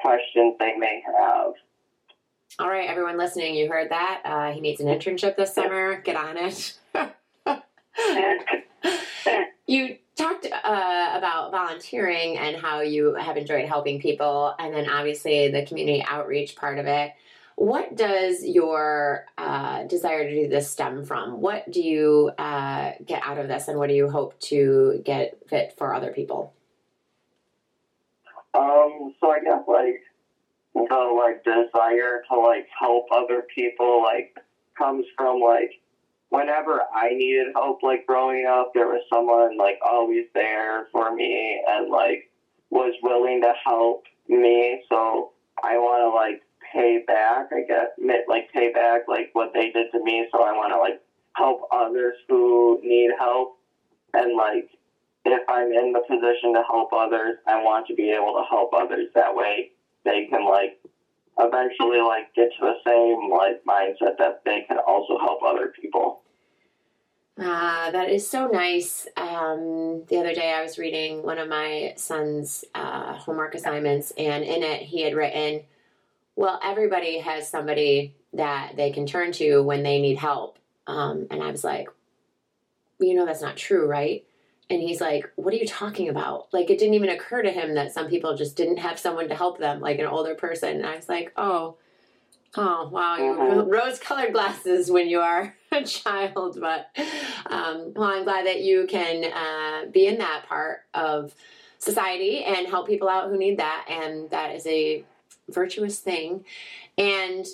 questions 0.00 0.54
they 0.58 0.76
may 0.76 1.02
have. 1.06 1.52
All 2.58 2.68
right, 2.68 2.88
everyone 2.88 3.18
listening, 3.18 3.54
you 3.54 3.68
heard 3.70 3.90
that. 3.90 4.22
Uh, 4.24 4.52
he 4.52 4.60
needs 4.60 4.80
an 4.80 4.88
internship 4.88 5.36
this 5.36 5.54
summer. 5.54 6.00
Get 6.00 6.16
on 6.16 6.36
it. 6.36 6.78
you 9.66 9.96
talked 10.16 10.46
uh, 10.46 11.12
about 11.14 11.50
volunteering 11.52 12.36
and 12.38 12.56
how 12.56 12.80
you 12.80 13.14
have 13.14 13.36
enjoyed 13.36 13.66
helping 13.66 14.00
people, 14.00 14.54
and 14.58 14.74
then 14.74 14.88
obviously 14.88 15.48
the 15.48 15.64
community 15.64 16.04
outreach 16.06 16.56
part 16.56 16.78
of 16.78 16.86
it. 16.86 17.12
What 17.56 17.96
does 17.96 18.44
your 18.44 19.26
uh, 19.36 19.82
desire 19.84 20.28
to 20.28 20.42
do 20.42 20.48
this 20.48 20.70
stem 20.70 21.04
from? 21.04 21.40
What 21.40 21.70
do 21.70 21.82
you 21.82 22.30
uh, 22.38 22.92
get 23.04 23.22
out 23.24 23.38
of 23.38 23.48
this, 23.48 23.68
and 23.68 23.78
what 23.78 23.88
do 23.88 23.94
you 23.94 24.08
hope 24.08 24.38
to 24.42 25.02
get 25.04 25.38
fit 25.48 25.74
for 25.76 25.94
other 25.94 26.12
people? 26.12 26.52
Um, 28.54 29.14
so 29.20 29.30
I 29.30 29.40
guess 29.40 29.62
like 29.66 30.02
the 30.74 31.16
like 31.16 31.44
desire 31.44 32.22
to 32.30 32.38
like 32.38 32.66
help 32.78 33.06
other 33.12 33.44
people 33.54 34.02
like 34.02 34.36
comes 34.76 35.04
from 35.16 35.40
like 35.40 35.80
whenever 36.30 36.82
I 36.94 37.10
needed 37.10 37.48
help 37.54 37.82
like 37.82 38.06
growing 38.06 38.46
up, 38.46 38.72
there 38.74 38.86
was 38.86 39.02
someone 39.12 39.56
like 39.56 39.78
always 39.86 40.26
there 40.34 40.86
for 40.92 41.14
me 41.14 41.62
and 41.66 41.90
like 41.90 42.30
was 42.70 42.94
willing 43.02 43.40
to 43.42 43.52
help 43.64 44.04
me. 44.28 44.82
So 44.88 45.32
I 45.62 45.76
want 45.78 46.02
to 46.04 46.10
like 46.14 46.42
pay 46.72 47.02
back. 47.06 47.48
I 47.52 47.62
guess, 47.66 47.88
like 48.28 48.52
pay 48.52 48.72
back 48.72 49.02
like 49.08 49.30
what 49.32 49.52
they 49.54 49.70
did 49.70 49.90
to 49.92 50.02
me. 50.02 50.26
So 50.32 50.42
I 50.42 50.52
want 50.52 50.72
to 50.72 50.78
like 50.78 51.00
help 51.34 51.68
others 51.72 52.16
who 52.28 52.80
need 52.82 53.10
help, 53.18 53.58
and 54.12 54.36
like 54.36 54.68
if 55.24 55.48
I'm 55.48 55.72
in 55.72 55.92
the 55.92 56.02
position 56.08 56.54
to 56.54 56.62
help 56.68 56.92
others, 56.92 57.36
I 57.46 57.62
want 57.62 57.86
to 57.88 57.94
be 57.94 58.10
able 58.10 58.32
to 58.34 58.44
help 58.48 58.70
others. 58.74 59.08
That 59.14 59.34
way, 59.34 59.72
they 60.04 60.26
can 60.30 60.44
like 60.44 60.78
eventually 61.38 62.00
like 62.00 62.34
get 62.34 62.50
to 62.58 62.60
the 62.60 62.74
same 62.86 63.30
like 63.30 63.62
mindset 63.64 64.18
that 64.18 64.42
they 64.44 64.64
can 64.68 64.78
also 64.86 65.18
help 65.18 65.40
other 65.42 65.72
people. 65.80 66.22
Ah, 67.40 67.90
that 67.92 68.08
is 68.08 68.28
so 68.28 68.48
nice. 68.48 69.06
Um, 69.16 70.02
the 70.08 70.18
other 70.18 70.34
day, 70.34 70.52
I 70.52 70.62
was 70.62 70.76
reading 70.76 71.22
one 71.22 71.38
of 71.38 71.48
my 71.48 71.94
son's 71.96 72.64
uh, 72.74 73.14
homework 73.14 73.54
assignments, 73.54 74.12
and 74.18 74.42
in 74.42 74.64
it, 74.64 74.82
he 74.82 75.02
had 75.02 75.14
written 75.14 75.62
well, 76.38 76.60
everybody 76.62 77.18
has 77.18 77.50
somebody 77.50 78.14
that 78.32 78.74
they 78.76 78.92
can 78.92 79.06
turn 79.06 79.32
to 79.32 79.60
when 79.60 79.82
they 79.82 80.00
need 80.00 80.18
help. 80.18 80.60
Um, 80.86 81.26
and 81.32 81.42
I 81.42 81.50
was 81.50 81.64
like, 81.64 81.88
you 83.00 83.14
know, 83.14 83.26
that's 83.26 83.42
not 83.42 83.56
true, 83.56 83.88
right? 83.88 84.24
And 84.70 84.82
he's 84.82 85.00
like, 85.00 85.30
what 85.36 85.54
are 85.54 85.56
you 85.56 85.66
talking 85.66 86.08
about? 86.08 86.52
Like, 86.52 86.68
it 86.68 86.78
didn't 86.78 86.94
even 86.94 87.08
occur 87.08 87.42
to 87.42 87.50
him 87.50 87.74
that 87.74 87.92
some 87.92 88.08
people 88.08 88.36
just 88.36 88.56
didn't 88.56 88.78
have 88.78 88.98
someone 88.98 89.28
to 89.28 89.34
help 89.34 89.58
them, 89.58 89.80
like 89.80 89.98
an 89.98 90.06
older 90.06 90.34
person. 90.34 90.76
And 90.76 90.86
I 90.86 90.96
was 90.96 91.08
like, 91.08 91.32
oh, 91.36 91.76
oh, 92.54 92.88
wow, 92.88 93.16
you 93.16 93.34
mm-hmm. 93.34 93.70
rose 93.70 93.98
colored 93.98 94.32
glasses 94.32 94.90
when 94.90 95.08
you 95.08 95.20
are 95.20 95.56
a 95.72 95.84
child. 95.84 96.58
But, 96.60 96.88
um, 97.46 97.92
well, 97.94 98.10
I'm 98.10 98.24
glad 98.24 98.46
that 98.46 98.60
you 98.60 98.86
can 98.88 99.24
uh, 99.32 99.90
be 99.90 100.06
in 100.06 100.18
that 100.18 100.44
part 100.46 100.80
of 100.92 101.34
society 101.78 102.44
and 102.44 102.66
help 102.66 102.86
people 102.86 103.08
out 103.08 103.30
who 103.30 103.38
need 103.38 103.58
that. 103.58 103.86
And 103.88 104.28
that 104.30 104.54
is 104.54 104.66
a 104.66 105.04
virtuous 105.48 105.98
thing. 105.98 106.44
And 106.98 107.46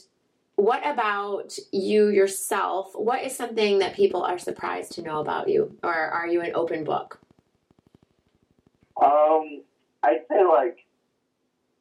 what 0.56 0.86
about 0.86 1.56
you 1.72 2.08
yourself? 2.08 2.92
What 2.94 3.22
is 3.22 3.36
something 3.36 3.80
that 3.80 3.94
people 3.94 4.22
are 4.22 4.38
surprised 4.38 4.92
to 4.92 5.02
know 5.02 5.20
about 5.20 5.48
you? 5.48 5.76
Or 5.82 5.92
are 5.92 6.26
you 6.26 6.40
an 6.42 6.52
open 6.54 6.84
book? 6.84 7.18
Um, 9.02 9.62
I'd 10.02 10.22
say 10.30 10.44
like 10.44 10.78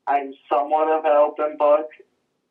I'm 0.08 0.34
somewhat 0.50 0.90
of 0.90 1.06
an 1.06 1.12
open 1.12 1.58
book. 1.58 1.90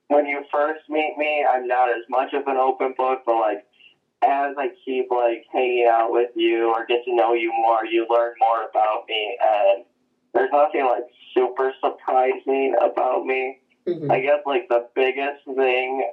When 0.09 0.27
you 0.27 0.45
first 0.53 0.89
meet 0.89 1.15
me, 1.19 1.45
I'm 1.51 1.67
not 1.67 1.89
as 1.89 2.05
much 2.09 2.35
of 2.35 2.47
an 2.47 2.57
open 2.57 2.95
book, 2.97 3.23
but 3.27 3.37
like 3.37 3.67
as 4.23 4.55
I 4.57 4.69
keep 4.85 5.11
like 5.11 5.45
hanging 5.53 5.89
out 5.91 6.13
with 6.13 6.31
you 6.37 6.73
or 6.73 6.87
get 6.87 7.05
to 7.05 7.15
know 7.15 7.35
you 7.35 7.53
more, 7.53 7.85
you 7.85 8.07
learn 8.09 8.35
more 8.39 8.69
about 8.69 9.05
me 9.09 9.39
and 9.41 9.85
there's 10.35 10.51
nothing 10.53 10.85
like 10.87 11.05
super 11.35 11.73
surprising 11.81 12.75
about 12.81 13.27
me. 13.27 13.59
Mm-hmm. 13.87 14.11
I 14.11 14.21
guess 14.21 14.41
like 14.47 14.69
the 14.69 14.89
biggest 14.95 15.45
thing 15.45 16.09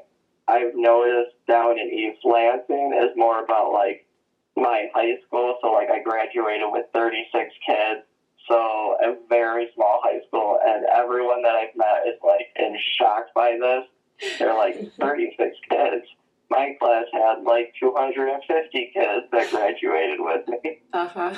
I've 0.48 0.74
noticed 0.74 1.36
down 1.48 1.78
in 1.78 1.88
East 1.88 2.26
Lansing 2.26 2.98
is 3.04 3.16
more 3.16 3.44
about 3.44 3.72
like 3.72 4.08
my 4.56 4.88
high 4.94 5.18
school. 5.26 5.58
So 5.62 5.72
like 5.72 5.90
I 5.90 6.02
graduated 6.02 6.68
with 6.72 6.86
36 6.94 7.54
kids. 7.66 8.02
So 8.48 8.56
a 8.56 9.16
very 9.28 9.70
small 9.76 10.02
high 10.04 10.22
school 10.28 10.58
and 10.66 10.86
everyone 10.86 11.44
that 11.44 11.56
I've 11.56 11.76
met 11.76 12.08
is 12.08 12.20
like 12.24 12.48
in 12.56 12.76
shock 12.98 13.28
by 13.36 13.58
this. 13.60 14.38
They're 14.40 14.56
like 14.56 14.92
36 15.00 15.56
kids. 15.70 16.06
My 16.50 16.76
class 16.80 17.06
had 17.14 17.44
like 17.44 17.76
250 17.80 18.92
kids 18.92 19.26
that 19.32 19.52
graduated 19.52 20.20
with 20.20 20.48
me. 20.48 20.80
Uh-huh. 20.92 21.36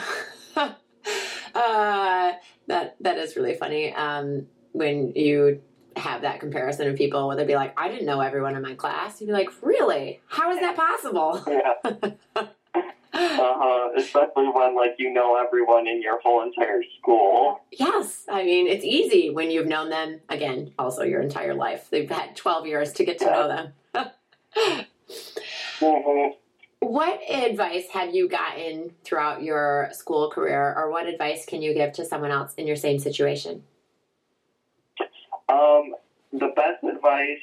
uh, 1.53 2.31
that 2.67 2.95
that 3.01 3.17
is 3.17 3.35
really 3.35 3.55
funny. 3.55 3.93
Um, 3.93 4.47
when 4.71 5.11
you 5.13 5.61
have 5.97 6.21
that 6.21 6.39
comparison 6.39 6.87
of 6.87 6.95
people 6.95 7.27
where 7.27 7.35
they'd 7.35 7.47
be 7.47 7.55
like, 7.55 7.73
I 7.79 7.89
didn't 7.89 8.05
know 8.05 8.21
everyone 8.21 8.55
in 8.55 8.61
my 8.61 8.75
class. 8.75 9.19
You'd 9.19 9.27
be 9.27 9.33
like, 9.33 9.49
really? 9.61 10.21
How 10.27 10.51
is 10.51 10.59
that 10.59 10.75
possible? 10.75 11.43
Yeah. 11.51 12.45
Uh-huh. 13.13 13.89
Especially 13.97 14.47
when 14.53 14.75
like 14.75 14.95
you 14.97 15.11
know 15.13 15.35
everyone 15.35 15.85
in 15.85 16.01
your 16.01 16.19
whole 16.21 16.43
entire 16.43 16.81
school. 16.97 17.59
Yes, 17.71 18.25
I 18.31 18.43
mean 18.43 18.67
it's 18.67 18.85
easy 18.85 19.29
when 19.29 19.51
you've 19.51 19.67
known 19.67 19.89
them 19.89 20.21
again. 20.29 20.73
Also, 20.79 21.03
your 21.03 21.21
entire 21.21 21.53
life. 21.53 21.89
They've 21.89 22.09
had 22.09 22.35
twelve 22.37 22.65
years 22.65 22.93
to 22.93 23.03
get 23.05 23.19
to 23.19 23.25
know 23.25 23.47
them. 23.93 24.07
hmm 25.79 26.27
What 26.79 27.19
advice 27.29 27.87
have 27.93 28.15
you 28.15 28.29
gotten 28.29 28.91
throughout 29.03 29.43
your 29.43 29.89
school 29.91 30.29
career, 30.31 30.73
or 30.75 30.89
what 30.89 31.07
advice 31.07 31.45
can 31.45 31.61
you 31.61 31.73
give 31.73 31.91
to 31.93 32.05
someone 32.05 32.31
else 32.31 32.53
in 32.55 32.65
your 32.65 32.77
same 32.77 32.97
situation? 32.97 33.63
Um, 35.51 35.91
the 36.31 36.53
best 36.55 36.83
advice 36.83 37.39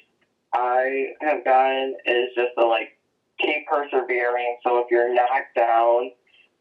I 0.55 1.09
have 1.21 1.45
gotten 1.45 1.95
is 2.07 2.31
just 2.35 2.53
to 2.59 2.67
like 2.67 2.97
keep 3.39 3.67
persevering. 3.67 4.57
So 4.65 4.79
if 4.79 4.87
you're 4.91 5.13
knocked 5.15 5.55
down, 5.57 6.11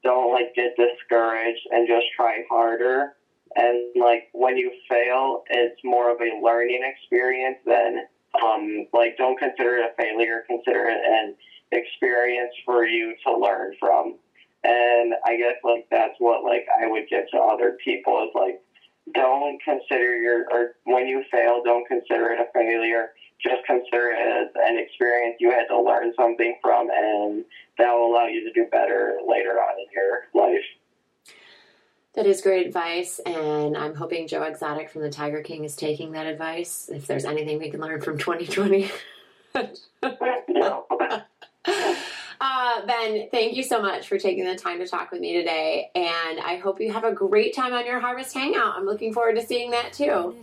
don't 0.04 0.34
like 0.34 0.54
get 0.56 0.76
discouraged 0.78 1.62
and 1.72 1.88
just 1.88 2.06
try 2.16 2.44
harder. 2.50 3.14
And 3.56 3.86
like 3.96 4.30
when 4.34 4.58
you 4.58 4.72
fail, 4.90 5.44
it's 5.50 5.80
more 5.84 6.12
of 6.12 6.18
a 6.20 6.42
learning 6.44 6.82
experience 6.84 7.58
than 7.66 8.06
um 8.44 8.86
like 8.94 9.18
don't 9.18 9.40
consider 9.40 9.78
it 9.78 9.92
a 9.92 10.02
failure, 10.02 10.44
consider 10.48 10.90
it 10.90 11.00
an 11.06 11.36
experience 11.72 12.54
for 12.66 12.86
you 12.86 13.16
to 13.26 13.38
learn 13.38 13.74
from. 13.80 14.16
And 14.64 15.14
I 15.26 15.38
guess 15.38 15.56
like 15.64 15.88
that's 15.90 16.16
what 16.20 16.44
like 16.44 16.66
I 16.82 16.88
would 16.88 17.08
give 17.10 17.24
to 17.32 17.38
other 17.38 17.78
people 17.84 18.28
is 18.28 18.36
like 18.36 18.62
don't 19.14 19.62
consider 19.64 20.18
your 20.18 20.46
or 20.52 20.76
when 20.86 21.08
you 21.08 21.24
fail, 21.32 21.62
don't 21.64 21.88
consider 21.88 22.32
it 22.32 22.40
a 22.40 22.46
failure. 22.54 23.12
Just 23.42 23.66
consider 23.66 24.10
it 24.10 24.20
as 24.20 24.48
an 24.66 24.80
experience 24.80 25.38
you 25.40 25.52
had 25.52 25.68
to 25.68 25.80
learn 25.80 26.12
something 26.16 26.58
from, 26.62 26.90
and 26.92 27.46
that 27.78 27.94
will 27.94 28.12
allow 28.12 28.26
you 28.26 28.44
to 28.44 28.52
do 28.52 28.66
better 28.72 29.20
later 29.28 29.52
on 29.52 29.80
in 29.80 29.86
your 29.94 30.28
life. 30.34 30.66
That 32.16 32.26
is 32.26 32.42
great 32.42 32.66
advice, 32.66 33.20
and 33.28 33.78
I'm 33.78 33.94
hoping 33.94 34.28
Joe 34.28 34.42
Exotic 34.42 34.90
from 34.90 35.04
the 35.04 35.10
Tiger 35.12 35.44
King 35.44 35.66
is 35.66 35.76
taking 35.76 36.14
that 36.14 36.26
advice. 36.26 36.90
If 36.92 37.06
there's 37.06 37.26
anything 37.26 37.60
we 37.60 37.70
can 37.70 37.80
learn 37.80 38.02
from 38.02 38.18
2020. 38.18 38.90
No. 42.40 42.46
Uh, 42.48 42.86
ben, 42.86 43.30
thank 43.32 43.56
you 43.56 43.64
so 43.64 43.82
much 43.82 44.08
for 44.08 44.18
taking 44.18 44.46
the 44.46 44.56
time 44.56 44.80
to 44.80 44.88
talk 44.88 45.12
with 45.12 45.22
me 45.22 45.34
today, 45.34 45.90
and 45.96 46.40
I 46.40 46.58
hope 46.58 46.80
you 46.80 46.92
have 46.92 47.04
a 47.04 47.12
great 47.12 47.56
time 47.56 47.74
on 47.74 47.86
your 47.86 48.00
Harvest 48.00 48.34
Hangout. 48.34 48.76
I'm 48.76 48.86
looking 48.86 49.14
forward 49.14 49.36
to 49.36 49.46
seeing 49.46 49.72
that 49.72 49.94
too. 49.94 50.36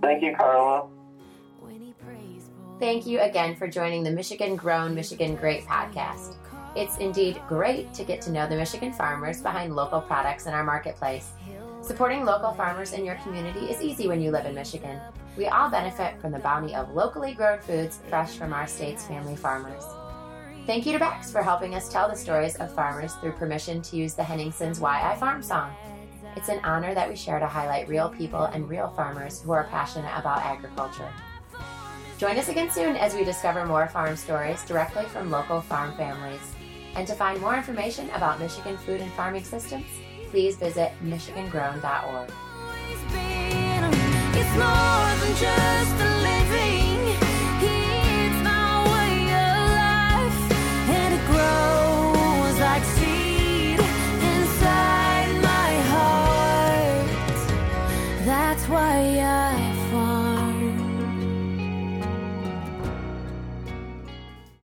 Thank 0.00 0.22
you, 0.22 0.34
Carla. 0.36 0.88
Thank 2.78 3.06
you 3.06 3.20
again 3.20 3.56
for 3.56 3.66
joining 3.68 4.02
the 4.02 4.10
Michigan 4.10 4.54
Grown, 4.54 4.94
Michigan 4.94 5.34
Great 5.34 5.64
podcast. 5.64 6.36
It's 6.74 6.98
indeed 6.98 7.40
great 7.48 7.94
to 7.94 8.04
get 8.04 8.20
to 8.22 8.30
know 8.30 8.46
the 8.46 8.56
Michigan 8.56 8.92
farmers 8.92 9.40
behind 9.40 9.74
local 9.74 10.00
products 10.02 10.46
in 10.46 10.52
our 10.52 10.62
marketplace. 10.62 11.30
Supporting 11.80 12.24
local 12.24 12.52
farmers 12.52 12.92
in 12.92 13.04
your 13.04 13.14
community 13.16 13.66
is 13.66 13.80
easy 13.80 14.08
when 14.08 14.20
you 14.20 14.30
live 14.30 14.44
in 14.44 14.54
Michigan. 14.54 15.00
We 15.38 15.46
all 15.46 15.70
benefit 15.70 16.20
from 16.20 16.32
the 16.32 16.38
bounty 16.38 16.74
of 16.74 16.92
locally 16.92 17.32
grown 17.32 17.60
foods 17.60 18.00
fresh 18.08 18.36
from 18.36 18.52
our 18.52 18.66
state's 18.66 19.06
family 19.06 19.36
farmers. 19.36 19.84
Thank 20.66 20.84
you 20.84 20.92
to 20.94 20.98
Beck's 20.98 21.30
for 21.30 21.42
helping 21.44 21.76
us 21.76 21.88
tell 21.88 22.08
the 22.08 22.16
stories 22.16 22.56
of 22.56 22.74
farmers 22.74 23.14
through 23.14 23.32
permission 23.32 23.80
to 23.82 23.96
use 23.96 24.14
the 24.14 24.24
Henningsons 24.24 24.80
Why 24.80 25.00
I 25.00 25.14
Farm 25.14 25.40
song. 25.40 25.72
It's 26.34 26.48
an 26.48 26.58
honor 26.64 26.92
that 26.92 27.08
we 27.08 27.14
share 27.14 27.38
to 27.38 27.46
highlight 27.46 27.88
real 27.88 28.08
people 28.08 28.42
and 28.46 28.68
real 28.68 28.88
farmers 28.88 29.40
who 29.40 29.52
are 29.52 29.62
passionate 29.70 30.10
about 30.18 30.42
agriculture. 30.42 31.08
Join 32.18 32.36
us 32.36 32.48
again 32.48 32.68
soon 32.68 32.96
as 32.96 33.14
we 33.14 33.22
discover 33.22 33.64
more 33.64 33.86
farm 33.86 34.16
stories 34.16 34.64
directly 34.64 35.04
from 35.04 35.30
local 35.30 35.60
farm 35.60 35.96
families. 35.96 36.40
And 36.96 37.06
to 37.06 37.14
find 37.14 37.40
more 37.40 37.54
information 37.54 38.10
about 38.10 38.40
Michigan 38.40 38.76
food 38.76 39.00
and 39.00 39.12
farming 39.12 39.44
systems, 39.44 39.86
please 40.30 40.56
visit 40.56 40.90
michigangrown.org. 41.00 42.30
why 58.68 59.20
I. 59.20 59.45